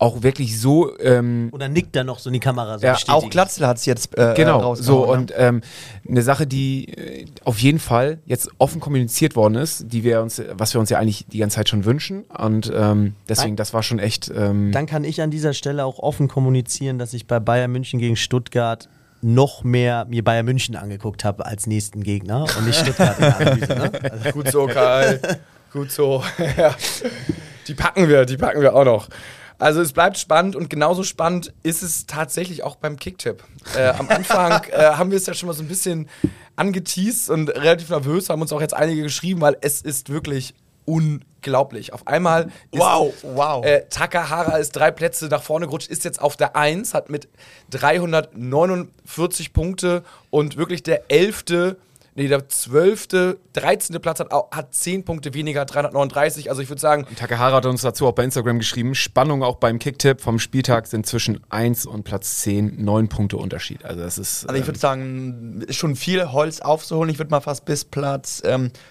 [0.00, 2.96] auch wirklich so ähm, Oder nickt er noch so in die Kamera so Ja.
[3.08, 5.60] Auch Glatzel hat es jetzt äh, Genau, rausgehauen, so und ähm,
[6.08, 10.42] eine Sache, die äh, auf jeden Fall jetzt offen kommuniziert worden ist, die wir uns,
[10.52, 13.82] was wir uns ja eigentlich die ganze Zeit schon wünschen und ähm, deswegen, das war
[13.82, 14.32] schon echt.
[14.34, 18.00] Ähm, Dann kann ich an dieser Stelle auch offen kommunizieren, dass ich bei Bayern München
[18.00, 18.88] gegen Stuttgart
[19.20, 23.36] noch mehr mir Bayern München angeguckt habe als nächsten Gegner und nicht Stuttgart in der
[23.40, 23.74] Analyse.
[23.74, 23.92] Ne?
[24.10, 25.20] Also, Gut so, Karl.
[25.74, 26.24] Gut so.
[26.56, 26.74] ja.
[27.68, 29.08] Die packen wir, die packen wir auch noch.
[29.60, 33.44] Also es bleibt spannend und genauso spannend ist es tatsächlich auch beim Kicktipp.
[33.76, 36.08] Äh, am Anfang äh, haben wir es ja schon mal so ein bisschen
[36.56, 40.54] angeteased und relativ nervös, haben uns auch jetzt einige geschrieben, weil es ist wirklich
[40.86, 41.92] unglaublich.
[41.92, 43.64] Auf einmal ist Wow, wow.
[43.64, 47.28] Äh, Takahara ist drei Plätze nach vorne gerutscht, ist jetzt auf der 1, hat mit
[47.70, 51.76] 349 Punkte und wirklich der 11.,
[52.20, 54.00] nee, der 12., 13.
[54.00, 56.50] Platz hat, hat 10 Punkte weniger, 339.
[56.50, 59.78] Also ich würde sagen, Takahara hat uns dazu auch bei Instagram geschrieben, Spannung auch beim
[59.78, 63.84] Kicktipp vom Spieltag sind zwischen 1 und Platz 10 9 Punkte Unterschied.
[63.84, 67.10] Also das ist Also ich würde sagen, ist schon viel Holz aufzuholen.
[67.10, 68.42] Ich würde mal fast bis Platz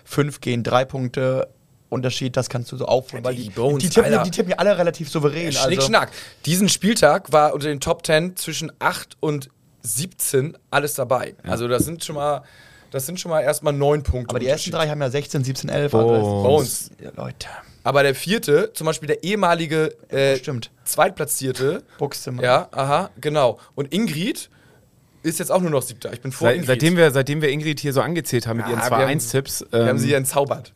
[0.06, 0.64] 5 gehen.
[0.64, 1.50] Drei Punkte
[1.90, 3.24] Unterschied, das kannst du so aufholen.
[3.24, 4.30] Weil die die, Bones, die, tippen, ja- Alter.
[4.30, 5.52] die tippen ja alle relativ souverän.
[5.52, 6.12] Schnick, also, schnack.
[6.46, 9.50] Diesen Spieltag war unter den Top 10 zwischen 8 und
[9.82, 11.36] 17 alles dabei.
[11.44, 12.44] Also das sind schon mal,
[12.92, 14.30] das sind schon mal erstmal 9 Punkte.
[14.32, 15.92] Aber die ersten drei haben ja 16, 17, 11.
[15.92, 16.92] Bones.
[17.04, 17.48] Ja, Leute.
[17.84, 20.70] Aber der vierte, zum Beispiel der ehemalige äh, Stimmt.
[20.84, 22.44] Zweitplatzierte, Buchszimmer.
[22.44, 23.58] ja, aha, genau.
[23.76, 24.50] Und Ingrid
[25.24, 26.14] ist jetzt auch nur noch siebter.
[26.14, 26.68] Ich bin vor Seit, Ingrid.
[26.68, 29.66] seitdem, wir, seitdem wir Ingrid hier so angezählt haben mit Ja, ihren wir haben- 2-1-Tipps,
[29.72, 30.72] Wir haben ähm, sie entzaubert.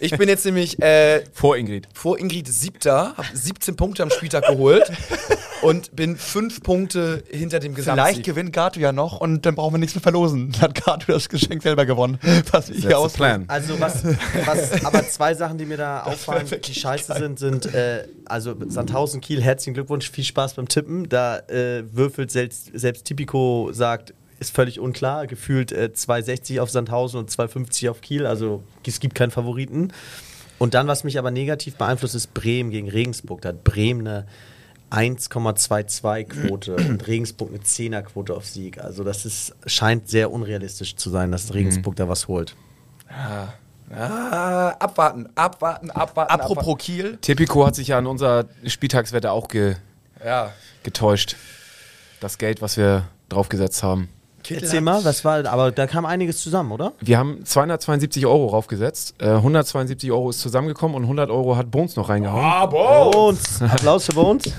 [0.00, 1.88] Ich bin jetzt nämlich äh, vor Ingrid.
[1.94, 4.90] vor Ingrid siebter, habe 17 Punkte am Spieltag geholt
[5.62, 8.24] und bin fünf Punkte hinter dem Vielleicht Gesamtsieg.
[8.24, 10.52] gewinnt Gato ja noch und dann brauchen wir nichts mehr verlosen.
[10.52, 12.18] Dann hat Gato das Geschenk selber gewonnen.
[12.52, 13.44] Was That's hier plan.
[13.48, 14.04] Also was,
[14.44, 19.20] was, aber zwei Sachen, die mir da auffallen, die scheiße sind, sind, äh, also Sandhausen,
[19.20, 21.08] Kiel, herzlichen Glückwunsch, viel Spaß beim Tippen.
[21.08, 24.14] Da äh, würfelt selbst, selbst Tipico sagt,
[24.46, 29.14] ist völlig unklar, gefühlt äh, 2,60 auf Sandhausen und 2,50 auf Kiel, also es gibt
[29.14, 29.92] keinen Favoriten.
[30.58, 33.42] Und dann, was mich aber negativ beeinflusst, ist Bremen gegen Regensburg.
[33.42, 34.26] Da hat Bremen eine
[34.90, 38.78] 1,22 Quote und Regensburg eine 10er Quote auf Sieg.
[38.78, 42.54] Also das ist, scheint sehr unrealistisch zu sein, dass Regensburg da was holt.
[43.08, 46.32] Ah, abwarten, abwarten, abwarten.
[46.32, 47.18] Apropos Kiel.
[47.20, 49.76] Tipico hat sich ja an unserer Spieltagswette auch ge,
[50.16, 50.26] abwarten.
[50.26, 50.52] Ja.
[50.82, 51.36] getäuscht.
[52.20, 54.08] Das Geld, was wir draufgesetzt haben.
[54.50, 56.92] Erzähl mal, was war, aber da kam einiges zusammen, oder?
[57.00, 59.14] Wir haben 272 Euro raufgesetzt.
[59.18, 62.44] Äh, 172 Euro ist zusammengekommen und 100 Euro hat Bones noch reingehauen.
[62.44, 63.10] Ah, boah.
[63.10, 63.62] Bones.
[63.62, 64.44] Applaus für Bones.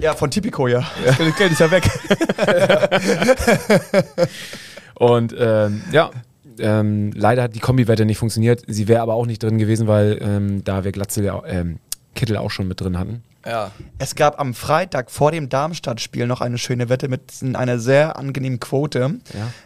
[0.00, 0.82] Ja, von Tipico, ja.
[1.04, 1.84] Das Geld ist ja weg.
[4.94, 6.10] Und ähm, ja,
[6.58, 8.62] ähm, leider hat die Kombi-Wette nicht funktioniert.
[8.66, 11.78] Sie wäre aber auch nicht drin gewesen, weil ähm, da wir Glatzel, ja, ähm,
[12.14, 13.22] Kittel auch schon mit drin hatten.
[13.46, 13.70] Ja.
[13.98, 17.22] Es gab am Freitag vor dem Darmstadt-Spiel noch eine schöne Wette mit
[17.54, 19.16] einer sehr angenehmen Quote.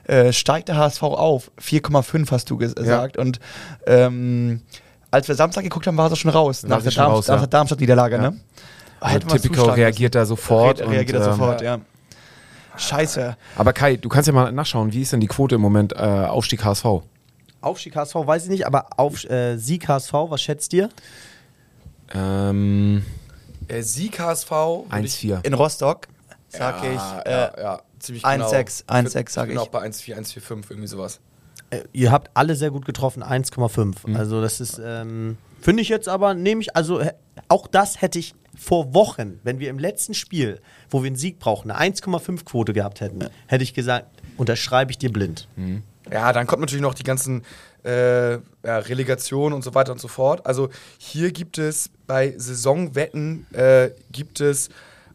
[0.05, 1.51] Äh, steigt der HSV auf?
[1.61, 3.17] 4,5 hast du gesagt.
[3.17, 3.41] Und
[3.87, 4.63] ähm,
[5.11, 6.63] als wir Samstag geguckt haben, war es schon raus.
[6.63, 7.35] War Nach sie der, schon Darm raus, ja.
[7.35, 8.31] nach der Darmstadt-Niederlage, Ja.
[8.31, 8.41] ne?
[9.01, 10.81] Also Tipico reagiert da sofort.
[10.81, 11.79] Re reagiert und, ähm, sofort, ja.
[12.77, 13.37] Scheiße.
[13.57, 15.97] Aber Kai, du kannst ja mal nachschauen, wie ist denn die Quote im Moment äh,
[15.99, 16.87] Aufstieg HSV?
[17.61, 20.89] Aufstieg HSV weiß ich nicht, aber auf äh, Sieg HSV, was schätzt ihr?
[22.15, 23.05] Ähm,
[23.68, 24.50] Äh, Sieg HSV.
[24.50, 25.44] würd ich- 1-4.
[25.44, 26.09] In Rostock
[26.48, 29.09] sag ja, ich äh, ja, ja, ziemlich 1,6, genau.
[29.09, 29.48] 1,6 sag ich.
[29.48, 29.59] bin ich.
[29.59, 31.20] auch bei 1,4, 1,45, irgendwie sowas.
[31.70, 34.16] Äh, ihr habt alle sehr gut getroffen, 1,5.
[34.16, 37.03] Also das ist, ähm, finde ich jetzt aber, nehme ich, also
[37.48, 41.40] auch das hätte ich vor Wochen, wenn wir im letzten Spiel, wo wir einen Sieg
[41.40, 45.48] brauchen, eine 1,5 Quote gehabt hätten, hätte ich gesagt, unterschreibe ich dir blind.
[46.12, 47.42] Ja, dann kommt natürlich noch die ganzen
[47.85, 50.47] äh, ja, Relegationen und so weiter und so fort.
[50.47, 50.68] Also
[50.99, 54.70] hier gibt es bei Saisonwetten, äh, gibt es,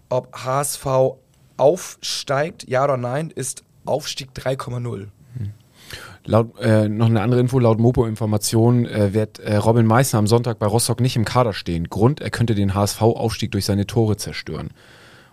[0.10, 0.86] ob HSV
[1.58, 5.08] aufsteigt, ja oder nein, ist Aufstieg 3,0.
[6.26, 10.60] Laut, äh, noch eine andere Info, laut Mopo-Information äh, wird äh, Robin Meissner am Sonntag
[10.60, 11.90] bei Rostock nicht im Kader stehen.
[11.90, 14.70] Grund, er könnte den HSV-Aufstieg durch seine Tore zerstören.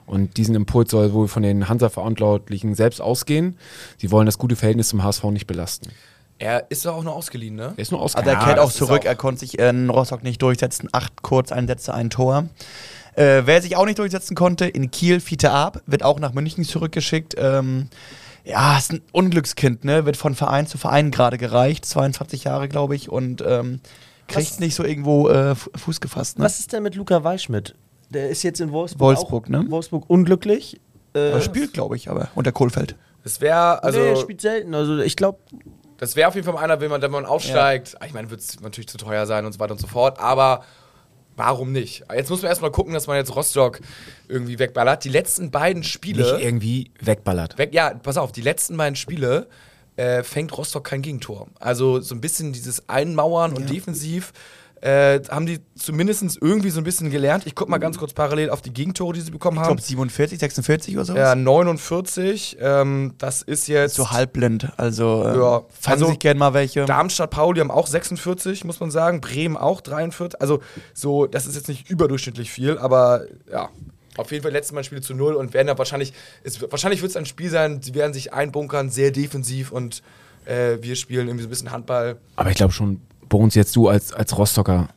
[0.06, 3.56] Und diesen Impuls soll wohl von den Hansa-Verantwortlichen selbst ausgehen.
[3.98, 5.90] Sie wollen das gute Verhältnis zum HSV nicht belasten.
[6.38, 7.72] Er ist doch auch nur ausgeliehen, ne?
[7.76, 8.38] Er ist nur Aber ausgegangen.
[8.40, 10.88] er kehrt das auch zurück, auch- er konnte sich in Rostock nicht durchsetzen.
[10.92, 12.48] Acht Kurzeinsätze, ein Tor.
[13.14, 16.64] Äh, wer sich auch nicht durchsetzen konnte, in Kiel, Fiete Ab, wird auch nach München
[16.64, 17.34] zurückgeschickt.
[17.38, 17.88] Ähm,
[18.44, 20.04] ja, ist ein Unglückskind, ne?
[20.04, 21.86] Wird von Verein zu Verein gerade gereicht.
[21.86, 23.80] 22 Jahre, glaube ich, und ähm,
[24.28, 26.38] kriegt Was- nicht so irgendwo äh, Fu- Fuß gefasst.
[26.38, 26.44] Ne?
[26.44, 27.74] Was ist denn mit Luca Waldschmidt?
[28.10, 29.00] Der ist jetzt in Wolfsburg.
[29.00, 29.64] Wolfsburg, auch, ne?
[29.70, 30.78] Wolfsburg unglücklich.
[31.14, 32.94] Äh, Er spielt, glaube ich, aber unter Kohlfeld.
[33.24, 34.74] Das wäre, also, nee, er spielt selten.
[34.74, 35.38] Also ich glaube,
[35.98, 37.96] das wäre auf jeden Fall einer, wenn man, wenn man aufsteigt.
[38.04, 40.64] Ich meine, wird es natürlich zu teuer sein und so weiter und so fort, aber
[41.36, 42.04] warum nicht?
[42.14, 43.80] Jetzt muss man erstmal gucken, dass man jetzt Rostock
[44.28, 45.04] irgendwie wegballert.
[45.04, 46.34] Die letzten beiden Spiele.
[46.34, 47.58] nicht irgendwie wegballert.
[47.58, 49.48] Weg, ja, pass auf, die letzten beiden Spiele
[49.96, 51.48] äh, fängt Rostock kein Gegentor.
[51.58, 54.32] Also so ein bisschen dieses Einmauern und defensiv
[54.86, 57.44] äh, haben die zumindest irgendwie so ein bisschen gelernt.
[57.44, 59.74] Ich guck mal ganz kurz parallel auf die Gegentore, die sie bekommen Ich haben.
[59.74, 61.16] glaube 47, 46 oder so.
[61.16, 62.58] Ja, 49.
[62.60, 63.96] Ähm, das ist jetzt.
[63.96, 64.68] So halbblind.
[64.76, 66.84] Also äh, Ja, fangen also sich gerne mal welche.
[66.84, 69.20] Darmstadt, Pauli haben auch 46, muss man sagen.
[69.20, 70.40] Bremen auch 43.
[70.40, 70.60] Also,
[70.94, 73.70] so, das ist jetzt nicht überdurchschnittlich viel, aber ja.
[74.18, 76.12] Auf jeden Fall letztes Mal Spiele zu null und werden da wahrscheinlich,
[76.42, 80.02] es, wahrscheinlich wird es ein Spiel sein, die werden sich einbunkern, sehr defensiv und
[80.46, 82.16] äh, wir spielen irgendwie so ein bisschen Handball.
[82.36, 84.88] Aber ich glaube schon, Bones, jetzt du als, als Rostocker,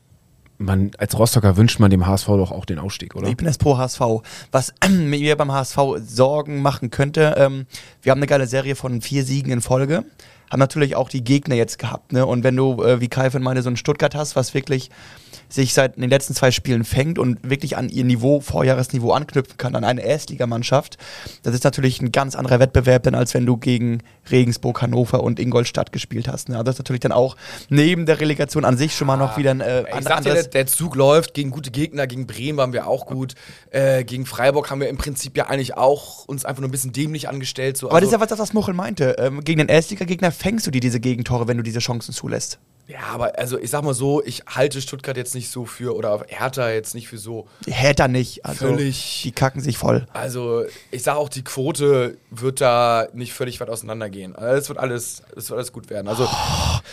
[0.57, 3.27] man, als Rostocker wünscht man dem HSV doch auch den Ausstieg, oder?
[3.27, 4.01] Ich bin jetzt pro HSV.
[4.51, 7.65] Was mir beim HSV Sorgen machen könnte, ähm,
[8.01, 10.05] wir haben eine geile Serie von vier Siegen in Folge.
[10.51, 12.11] Haben natürlich auch die Gegner jetzt gehabt.
[12.13, 12.25] Ne?
[12.25, 14.89] Und wenn du, äh, wie Kai von meine, so ein Stuttgart hast, was wirklich
[15.51, 19.75] sich seit den letzten zwei Spielen fängt und wirklich an ihr Niveau, Vorjahresniveau anknüpfen kann,
[19.75, 20.97] an eine Erstligamannschaft,
[21.41, 25.39] das ist natürlich ein ganz anderer Wettbewerb, denn als wenn du gegen Regensburg, Hannover und
[25.39, 26.49] Ingolstadt gespielt hast.
[26.49, 26.55] Ne?
[26.55, 27.35] Also das ist natürlich dann auch
[27.69, 30.15] neben der Relegation an sich schon mal noch wieder ein äh, Ich sag dir, der,
[30.17, 30.49] anderes.
[30.51, 33.33] der Zug läuft gegen gute Gegner, gegen Bremen waren wir auch gut.
[33.71, 36.91] Äh, gegen Freiburg haben wir im Prinzip ja eigentlich auch uns einfach nur ein bisschen
[36.91, 37.75] dämlich angestellt.
[37.77, 37.89] So.
[37.89, 39.15] Aber das Also- ist ja was, das, was Muchel meinte.
[39.17, 42.59] Ähm, gegen den Erstliga-Gegner fängst du dir diese Gegentore, wenn du diese Chancen zulässt.
[42.87, 46.25] Ja, aber also ich sag mal so, ich halte Stuttgart jetzt nicht so für, oder
[46.27, 47.47] Hertha jetzt nicht für so.
[47.67, 48.43] Hertha nicht.
[48.45, 49.21] Also, Völlig.
[49.23, 50.07] Die kacken sich voll.
[50.11, 54.35] Also ich sag auch, die Quote wird da nicht völlig weit auseinandergehen.
[54.35, 56.07] Also es wird alles, es wird alles gut werden.
[56.07, 56.27] Also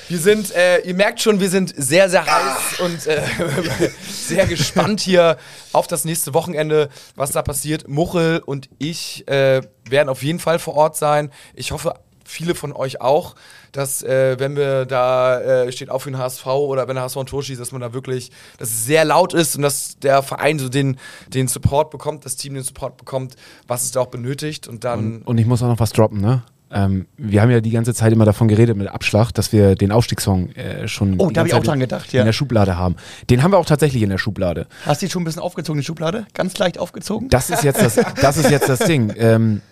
[0.08, 3.22] wir sind, äh, ihr merkt schon, wir sind sehr, sehr heiß und äh,
[4.10, 5.38] sehr gespannt hier
[5.72, 7.88] auf das nächste Wochenende, was da passiert.
[7.88, 11.30] Muchel und ich äh, werden auf jeden Fall vor Ort sein.
[11.54, 11.94] Ich hoffe,
[12.26, 13.34] viele von euch auch,
[13.72, 17.18] dass äh, wenn wir da äh, steht auf für den HSV oder wenn der HSV
[17.18, 20.22] ein Tor schießt, dass man da wirklich, dass es sehr laut ist und dass der
[20.22, 20.98] Verein so den,
[21.28, 25.22] den Support bekommt, das Team den Support bekommt, was es da auch benötigt und dann
[25.22, 26.42] Und ich muss auch noch was droppen, ne?
[26.68, 29.92] Ähm, wir haben ja die ganze Zeit immer davon geredet mit Abschlag, dass wir den
[29.92, 32.22] Aufstiegssong äh, schon Oh, da hab ich auch dran gedacht, ja.
[32.22, 32.96] in der Schublade haben.
[33.30, 34.66] Den haben wir auch tatsächlich in der Schublade.
[34.84, 36.26] Hast du die schon ein bisschen aufgezogen, die Schublade?
[36.34, 37.28] Ganz leicht aufgezogen?
[37.28, 39.12] Das ist jetzt das, das, ist jetzt das Ding.
[39.16, 39.62] Ähm,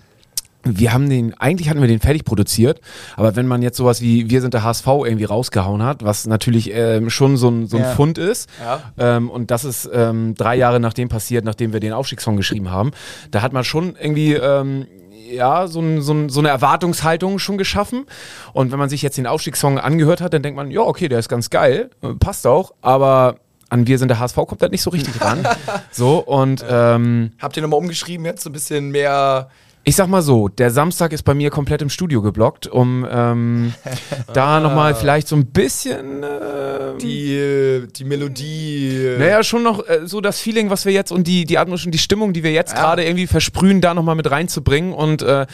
[0.64, 2.80] wir haben den, eigentlich hatten wir den fertig produziert,
[3.16, 6.70] aber wenn man jetzt sowas wie Wir sind der HSV irgendwie rausgehauen hat, was natürlich
[6.72, 7.90] ähm, schon so ein, so ein Ja.
[7.90, 8.82] Fund ist, Ja.
[8.98, 12.92] ähm, und das ist ähm, drei Jahre nachdem passiert, nachdem wir den Aufstiegssong geschrieben haben,
[13.30, 14.86] da hat man schon irgendwie ähm,
[15.30, 18.04] ja, so, ein, so, ein, so eine Erwartungshaltung schon geschaffen.
[18.52, 21.18] Und wenn man sich jetzt den Aufstiegssong angehört hat, dann denkt man, ja, okay, der
[21.18, 21.88] ist ganz geil,
[22.20, 23.36] passt auch, aber
[23.70, 25.48] an Wir sind der HSV kommt das nicht so richtig ran.
[25.90, 29.48] so, und ähm, habt ihr nochmal umgeschrieben jetzt, so ein bisschen mehr
[29.86, 33.74] ich sag mal so, der Samstag ist bei mir komplett im Studio geblockt, um ähm,
[34.32, 39.16] da nochmal vielleicht so ein bisschen, äh, die, die Melodie.
[39.18, 41.98] naja, schon noch äh, so das Feeling, was wir jetzt und die, die Atmosphäre, die
[41.98, 45.46] Stimmung, die wir jetzt gerade irgendwie versprühen, da nochmal mit reinzubringen und äh,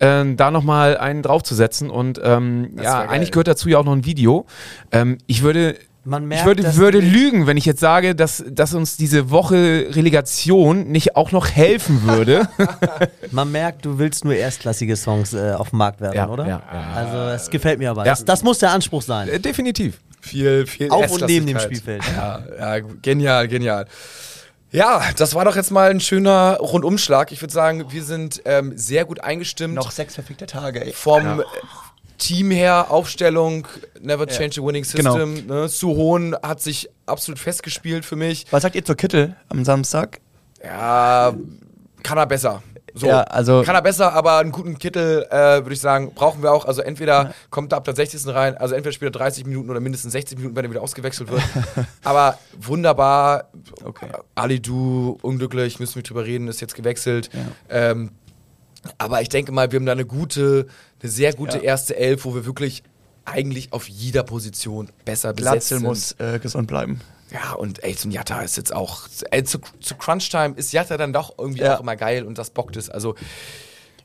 [0.00, 1.88] äh, da nochmal einen draufzusetzen.
[1.88, 4.46] Und ähm, ja, eigentlich gehört dazu ja auch noch ein Video.
[4.90, 5.76] Ähm, ich würde
[6.08, 9.30] man merkt, ich würde, dass würde lügen, wenn ich jetzt sage, dass, dass uns diese
[9.30, 12.48] Woche Relegation nicht auch noch helfen würde.
[13.30, 16.46] Man merkt, du willst nur erstklassige Songs äh, auf den Markt werfen, Ja, oder?
[16.46, 16.92] ja, ja.
[16.94, 18.04] Also es gefällt mir aber.
[18.06, 18.12] Ja.
[18.12, 19.28] Das, das muss der Anspruch sein.
[19.28, 19.98] Äh, Definitiv.
[20.20, 21.58] Viel, viel Auf und neben dem.
[21.60, 22.02] Spielfeld.
[22.16, 23.86] Ja, ja, genial, genial.
[24.70, 27.32] Ja, das war doch jetzt mal ein schöner Rundumschlag.
[27.32, 29.74] Ich würde sagen, wir sind ähm, sehr gut eingestimmt.
[29.74, 30.92] Noch sechs verfickte Tage, ey.
[30.92, 31.42] vom äh,
[32.18, 33.66] Team her, Aufstellung,
[34.00, 35.12] never change a winning Genau.
[35.16, 35.46] system.
[35.46, 35.68] Ne?
[35.68, 38.46] Suhohn hat sich absolut festgespielt für mich.
[38.50, 40.20] Was sagt ihr zur Kittel am Samstag?
[40.62, 41.32] Ja,
[42.02, 42.62] kann er besser.
[42.94, 43.06] So.
[43.06, 46.52] Ja, also- kann er besser, aber einen guten Kittel, äh, würde ich sagen, brauchen wir
[46.52, 46.64] auch.
[46.64, 48.34] Also entweder kommt er ab der 60.
[48.34, 51.30] rein, also entweder spielt er 30 Minuten oder mindestens 60 Minuten, wenn er wieder ausgewechselt
[51.30, 51.42] wird.
[52.02, 53.50] aber wunderbar.
[53.84, 54.08] Okay.
[54.34, 57.30] Ali Du, unglücklich, müssen wir drüber reden, ist jetzt gewechselt.
[57.70, 58.10] Ähm,
[58.98, 60.66] aber ich denke mal, wir haben da eine gute,
[61.02, 61.62] eine sehr gute Ja.
[61.64, 62.82] erste Elf, wo wir wirklich
[63.24, 65.86] eigentlich auf jeder Position besser besetzt Glatzel sind.
[65.86, 67.00] muss äh, gesund bleiben.
[67.30, 69.02] Ja, und ey, so ein Jatta ist jetzt auch.
[69.30, 71.76] Ey, zu, zu Crunchtime ist Jatta dann doch irgendwie Ja.
[71.76, 72.88] auch immer geil und das bockt es.
[72.88, 73.16] Also,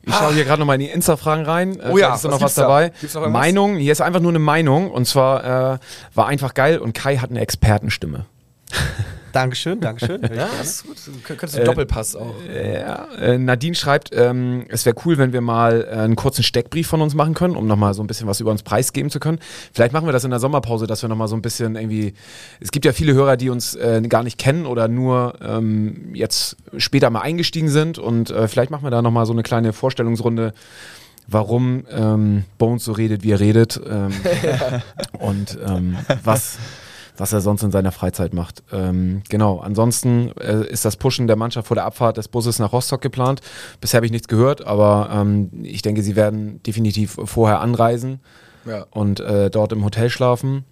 [0.05, 1.79] Ich schaue hier gerade noch mal in die Insta-Fragen rein.
[1.79, 2.63] Äh, Oh ja, ist da was noch was da?
[2.63, 2.89] dabei.
[2.99, 3.29] Gibt's noch?
[3.29, 4.91] Meinung, hier ist einfach nur eine Meinung.
[4.91, 5.79] Und zwar äh,
[6.13, 8.25] war einfach geil und Kai hat eine Expertenstimme.
[9.33, 10.21] Dankeschön, Dankeschön.
[10.35, 10.95] Ja, ist gut.
[11.07, 12.35] Du könntest einen Doppelpass auch.
[12.47, 16.87] Ja, äh, Nadine schreibt, ähm, es wäre cool, wenn wir mal äh, einen kurzen Steckbrief
[16.87, 19.39] von uns machen können, um nochmal so ein bisschen was über uns preisgeben zu können.
[19.73, 22.13] Vielleicht machen wir das in der Sommerpause, dass wir nochmal so ein bisschen irgendwie.
[22.59, 26.55] Es gibt ja viele Hörer, die uns äh, gar nicht kennen oder nur ähm, jetzt
[26.77, 30.53] später mal eingestiegen sind und äh, vielleicht machen wir da nochmal so eine kleine Vorstellungsrunde.
[31.27, 34.11] Warum ähm, Bones so redet, wie er redet ähm,
[35.19, 36.57] und ähm, was,
[37.17, 38.63] was er sonst in seiner Freizeit macht.
[38.71, 42.73] Ähm, genau, ansonsten äh, ist das Pushen der Mannschaft vor der Abfahrt des Busses nach
[42.73, 43.41] Rostock geplant.
[43.81, 48.19] Bisher habe ich nichts gehört, aber ähm, ich denke, sie werden definitiv vorher anreisen
[48.65, 48.85] Ja.
[48.91, 50.65] und äh, dort im Hotel schlafen.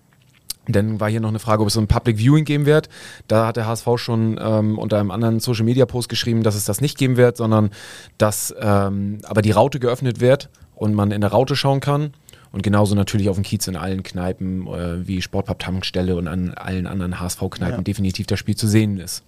[0.67, 2.87] Dann war hier noch eine Frage, ob es so ein Public Viewing geben wird.
[3.27, 6.65] Da hat der HSV schon ähm, unter einem anderen Social Media Post geschrieben, dass es
[6.65, 7.71] das nicht geben wird, sondern
[8.19, 12.13] dass ähm, aber die Raute geöffnet wird und man in der Raute schauen kann.
[12.51, 16.53] Und genauso natürlich auf dem Kiez in allen Kneipen äh, wie Sportpub Tankstelle und an
[16.53, 19.23] allen anderen HSV-Kneipen definitiv das Spiel zu sehen ist.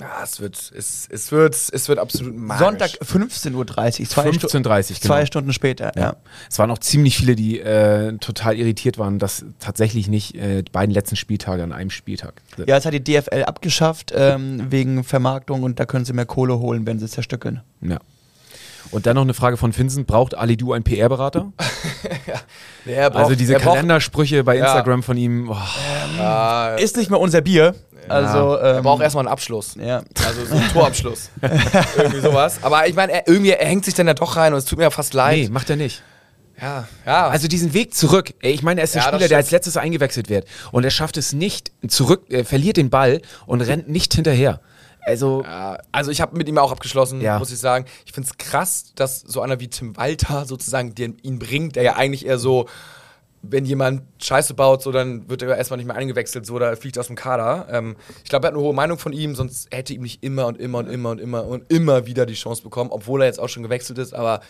[0.00, 2.64] Ja, es wird, es, es wird, es wird absolut magisch.
[2.64, 3.66] Sonntag 15.30 Uhr,
[4.06, 4.80] zwei, Stu 15.30 genau.
[5.00, 5.92] zwei Stunden später.
[5.96, 6.16] Ja.
[6.48, 10.70] Es waren auch ziemlich viele, die äh, total irritiert waren, dass tatsächlich nicht äh, die
[10.70, 12.68] beiden letzten Spieltage an einem Spieltag sind.
[12.68, 16.60] Ja, es hat die DFL abgeschafft ähm, wegen Vermarktung und da können sie mehr Kohle
[16.60, 17.62] holen, wenn sie es zerstückeln.
[17.80, 17.98] Ja.
[18.90, 20.06] Und dann noch eine Frage von Vincent.
[20.06, 21.52] Braucht Ali Du einen PR-Berater?
[22.86, 24.64] Er braucht- Also diese er Kalendersprüche bei Ja.
[24.64, 25.46] Instagram von ihm.
[25.48, 25.66] boah.
[26.16, 27.74] Ja, Ist nicht mehr unser Bier.
[28.08, 29.74] Also, er ähm, braucht erstmal einen Abschluss.
[29.78, 30.02] ja.
[30.26, 31.28] Also so einen Torabschluss.
[31.98, 32.58] irgendwie sowas.
[32.62, 34.78] Aber ich meine, er, irgendwie, er hängt sich dann ja doch rein und es tut
[34.78, 35.36] mir ja fast leid.
[35.36, 36.02] Nee, macht er nicht.
[36.60, 37.28] Ja, ja.
[37.28, 38.32] Also diesen Weg zurück.
[38.40, 40.46] Ey, Ich meine, er ist der Ja, Spieler, der als letztes eingewechselt wird.
[40.72, 44.60] Und er schafft es nicht zurück, er verliert den Ball und rennt nicht hinterher.
[45.08, 47.38] Also, Ja, also ich habe mit ihm auch abgeschlossen, Ja.
[47.38, 47.86] muss ich sagen.
[48.06, 51.82] Ich finde es krass, dass so einer wie Tim Walter sozusagen den, ihn bringt, der
[51.82, 52.66] ja eigentlich eher so,
[53.42, 56.98] wenn jemand Scheiße baut, so dann wird er erstmal nicht mehr eingewechselt, so oder fliegt
[56.98, 57.68] aus dem Kader.
[57.70, 60.46] Ähm, ich glaube, er hat eine hohe Meinung von ihm, sonst hätte ihm nicht immer
[60.46, 63.38] und immer und immer und immer und immer wieder die Chance bekommen, obwohl er jetzt
[63.40, 64.40] auch schon gewechselt ist, aber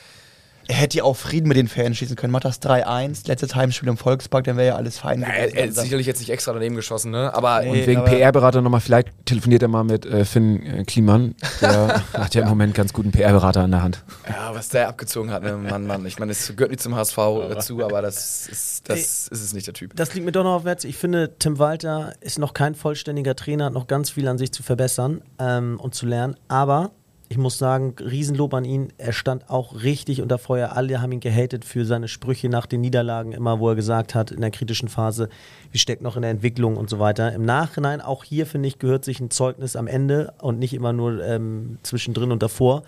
[0.71, 2.31] Er hätte ja auch Frieden mit den Fans schließen können.
[2.31, 5.23] Macht das 3-1, letztes Heimspiel im Volkspark, dann wäre ja alles fein.
[5.23, 5.57] ja, er, gewesen.
[5.57, 7.33] er ist sicherlich jetzt nicht extra daneben geschossen, ne?
[7.33, 7.71] Aber Nee.
[7.71, 11.35] und wegen PR-Berater nochmal, vielleicht telefoniert er mal mit äh, Finn äh, Kliman.
[11.63, 14.05] Der hat ja im Moment ganz guten PR-Berater an der Hand.
[14.29, 15.57] ja, was der abgezogen hat, ne?
[15.57, 16.05] Mann, Mann.
[16.05, 17.17] Ich meine, es gehört nicht zum HSV
[17.49, 19.97] dazu, aber das ist, das ist es nicht der Typ.
[19.97, 20.85] Das liegt mir doch noch auf Herz.
[20.85, 24.53] Ich finde, Tim Walter ist noch kein vollständiger Trainer, hat noch ganz viel an sich
[24.53, 26.37] zu verbessern ähm, und zu lernen.
[26.49, 26.91] Aber
[27.31, 28.89] ich muss sagen, Riesenlob an ihn.
[28.97, 30.73] Er stand auch richtig unter Feuer.
[30.73, 34.31] Alle haben ihn gehatet für seine Sprüche nach den Niederlagen, immer wo er gesagt hat,
[34.31, 35.29] in der kritischen Phase,
[35.71, 37.33] wir stecken noch in der Entwicklung und so weiter.
[37.35, 40.95] Im Nachhinein, auch hier finde ich, gehört sich ein Zeugnis am Ende und nicht immer
[40.95, 42.83] nur ähm, zwischendrin und davor.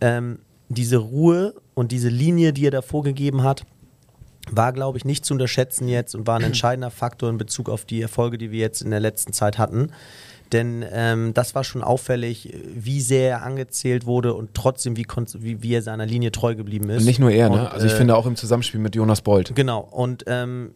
[0.00, 3.64] Ähm, diese Ruhe und diese Linie, die er davor gegeben hat,
[4.50, 7.84] war, glaube ich, nicht zu unterschätzen jetzt und war ein entscheidender Faktor in Bezug auf
[7.84, 9.92] die Erfolge, die wir jetzt in der letzten Zeit hatten.
[10.52, 15.06] Denn ähm, das war schon auffällig, wie sehr er angezählt wurde und trotzdem, wie,
[15.38, 17.00] wie, wie er seiner Linie treu geblieben ist.
[17.00, 17.60] Und nicht nur er, ne?
[17.60, 19.54] Und, Also ich äh, finde auch im Zusammenspiel mit Jonas Bold.
[19.54, 19.80] Genau.
[19.80, 20.70] Und ähm,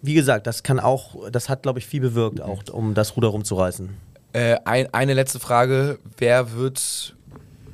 [0.00, 3.28] wie gesagt, das kann auch, das hat, glaube ich, viel bewirkt, auch um das Ruder
[3.28, 3.90] rumzureißen.
[4.32, 5.98] Äh, ein, eine letzte Frage.
[6.16, 7.14] Wer wird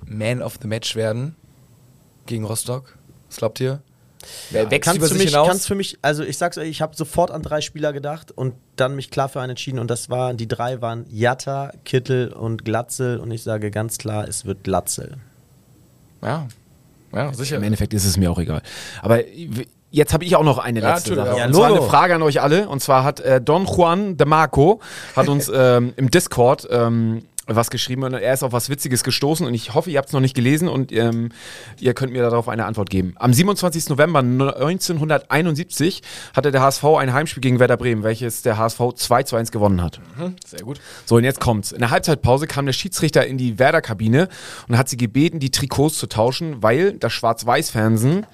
[0.07, 1.37] Man of the Match werden
[2.27, 2.97] gegen Rostock?
[3.29, 3.81] Was glaubt ihr?
[4.51, 5.49] Wer wächst Kannst über für sich mich, hinaus?
[5.49, 8.55] kannst für mich, also ich sag's euch, ich habe sofort an drei Spieler gedacht und
[8.77, 12.64] dann mich klar für einen entschieden und das waren, die drei waren Jatta, Kittel und
[12.64, 15.16] Glatzel und ich sage ganz klar, es wird Glatzel.
[16.23, 16.47] ja.
[17.14, 17.57] ja, sicher.
[17.57, 18.62] Im Endeffekt ist es mir auch egal.
[19.03, 19.20] Aber
[19.91, 21.39] jetzt habe ich auch noch eine Ja, letzte natürlich, Sache.
[21.41, 21.47] ja.
[21.47, 22.68] und zwar eine Frage an euch alle.
[22.68, 24.81] Und zwar hat äh, Don Juan de Marco
[25.14, 29.45] hat uns ähm, im Discord ähm, was geschrieben und er ist auf was Witziges gestoßen
[29.47, 31.30] und ich hoffe, ihr habt es noch nicht gelesen und ähm,
[31.80, 33.14] ihr könnt mir darauf eine Antwort geben.
[33.16, 33.88] Am 27.
[33.88, 36.03] November 1971
[36.34, 39.82] hatte der HSV ein Heimspiel gegen Werder Bremen, welches der HSV 2 zu 1 gewonnen
[39.82, 40.01] hat.
[40.47, 40.80] Sehr gut.
[41.05, 41.72] So, und jetzt kommt's.
[41.72, 44.28] In der Halbzeitpause kam der Schiedsrichter in die Werder-Kabine
[44.68, 48.26] und hat sie gebeten, die Trikots zu tauschen, weil das Schwarz-Weiß-Fernsehen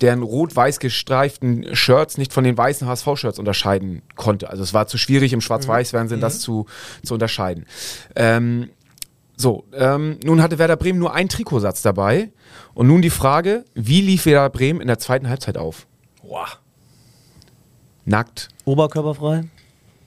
[0.00, 4.50] deren rot-weiß gestreiften Shirts nicht von den weißen HSV-Shirts unterscheiden konnte.
[4.50, 6.66] Also es war zu schwierig im Schwarz-Weiß-Fernsehen das zu,
[7.02, 7.66] zu unterscheiden.
[8.14, 8.55] Ähm,
[9.36, 12.30] so, ähm, nun hatte Werder Bremen nur einen Trikotsatz dabei.
[12.74, 15.86] Und nun die Frage, wie lief Werder Bremen in der zweiten Halbzeit auf?
[16.22, 16.48] Boah.
[18.04, 19.44] Nackt, Oberkörperfrei?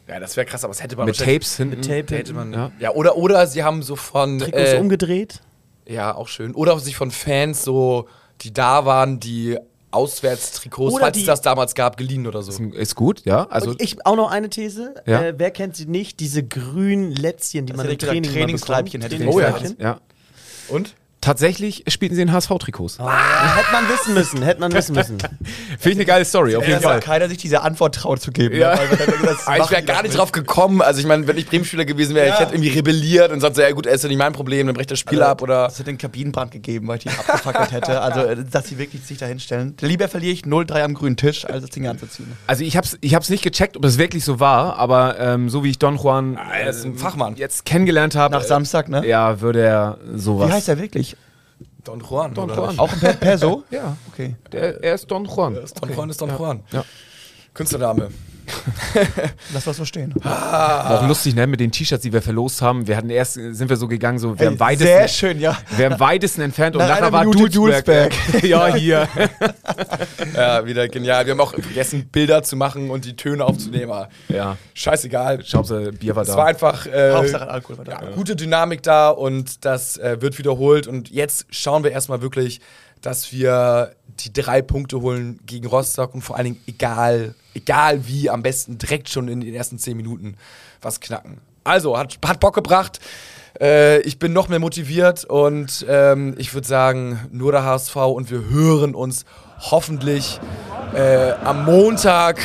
[0.07, 1.77] Ja, das wäre krass, aber das hätte man mit Tapes hinten.
[1.77, 2.71] Mit Tape Hätte man, Ja.
[2.79, 2.91] ja.
[2.91, 4.39] oder, oder sie haben so von.
[4.39, 5.41] Trikots äh, umgedreht?
[5.87, 6.55] Ja, auch schön.
[6.55, 8.07] Oder sich von Fans so,
[8.41, 9.57] die da waren, die
[9.91, 12.51] Auswärtstrikots, Oder falls die- es das damals gab, geliehen oder so.
[12.63, 13.47] Ist gut, ja.
[13.49, 14.93] Also Und ich auch noch eine These.
[15.05, 15.21] Ja.
[15.23, 16.19] Äh, wer kennt sie nicht?
[16.19, 19.55] Diese grünen Lätzchen, die man im Training Trainingsleibchen hätte Oh ja.
[19.79, 19.99] Ja.
[20.69, 20.95] Und?
[21.21, 22.99] Tatsächlich spielten sie in HSV-Trikots.
[22.99, 25.17] Ah, hätte man wissen müssen, hätte man wissen müssen.
[25.77, 27.01] Finde ich eine geile Story, auf jeden Fall.
[27.01, 28.55] keiner sich diese Antwort traut zu geben.
[28.55, 28.75] Ja.
[28.75, 28.81] ne?
[29.23, 30.81] Das Aber ich machen wäre gar nicht drauf gekommen.
[30.81, 33.61] Also ich meine, wenn ich Bremen-Spieler gewesen wäre, ich hätte irgendwie rebelliert und sonst so,
[33.61, 35.67] ja gut, ist ja nicht mein Problem, dann bricht das Spiel ab oder...
[35.67, 37.99] Es hätte einen Kabinenbrand gegeben, weil ich die abgefackelt hätte.
[37.99, 39.75] Also, äh, dass sie wirklich sich da hinstellen.
[39.81, 42.31] Lieber verliere ich 0-3 am grünen Tisch, als das Ding anzuziehen.
[42.47, 45.65] Also ich hab's, ich hab's nicht gecheckt, ob es wirklich so war, aber ähm, so
[45.65, 47.35] wie ich Don Juan er ist ein Fachmann.
[47.35, 49.05] jetzt kennengelernt habe, Nach Samstag, ne?
[49.05, 50.49] ja, würde er sowas.
[50.49, 51.08] Wie heißt er wirklich?
[51.83, 52.33] Don Juan.
[52.33, 52.77] Don Juan.
[52.79, 53.63] Auch ein per Perso?
[53.71, 54.35] Ja, Okay.
[54.51, 55.55] der, er ist Don Juan.
[55.55, 56.63] Don Juan ist Don Juan.
[56.71, 56.83] Ja.
[57.53, 58.09] Künstlername.
[59.53, 60.13] Lass was so stehen.
[60.23, 62.87] War auch lustig, ne, mit den T-Shirts, die wir verlost haben.
[62.87, 65.57] Wir hatten erst, sind wir so gegangen, so, wer am weitesten, Sehr schön, ja.
[65.77, 68.13] wer am weitesten entfernt und Nach nachher war Minute Dulsberg.
[68.43, 69.07] ja, hier.
[70.35, 71.25] Ja, wieder genial.
[71.25, 73.91] Wir haben auch vergessen, Bilder zu machen und die Töne aufzunehmen.
[73.91, 75.43] aber ja, Scheißegal.
[75.53, 76.43] Hauptsache Bier war Es war da.
[76.45, 77.91] einfach äh, Hauptsache Alkohol war da.
[77.91, 80.87] ja, gute Dynamik da und das äh, wird wiederholt.
[80.87, 82.61] Und jetzt schauen wir erstmal wirklich,
[83.01, 83.91] dass wir
[84.25, 88.77] die drei Punkte holen gegen Rostock und vor allen Dingen egal, egal wie, am besten
[88.77, 90.35] direkt schon in den ersten zehn Minuten
[90.81, 91.39] was knacken.
[91.63, 92.99] Also, hat, hat Bock gebracht.
[93.59, 98.31] Äh, ich bin noch mehr motiviert und ähm, ich würde sagen, nur der HSV und
[98.31, 99.25] wir hören uns
[99.59, 100.39] hoffentlich
[100.95, 102.37] äh, am Montag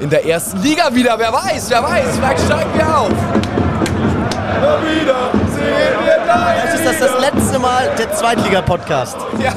[0.00, 1.18] in der ersten Liga wieder.
[1.18, 3.08] Wer weiß, wer weiß, vielleicht steigen wir auf.
[3.08, 9.16] Immer wieder sehen wir dein Vielleicht ist das das letzte Mal der Zweitliga-Podcast.
[9.42, 9.52] Ja!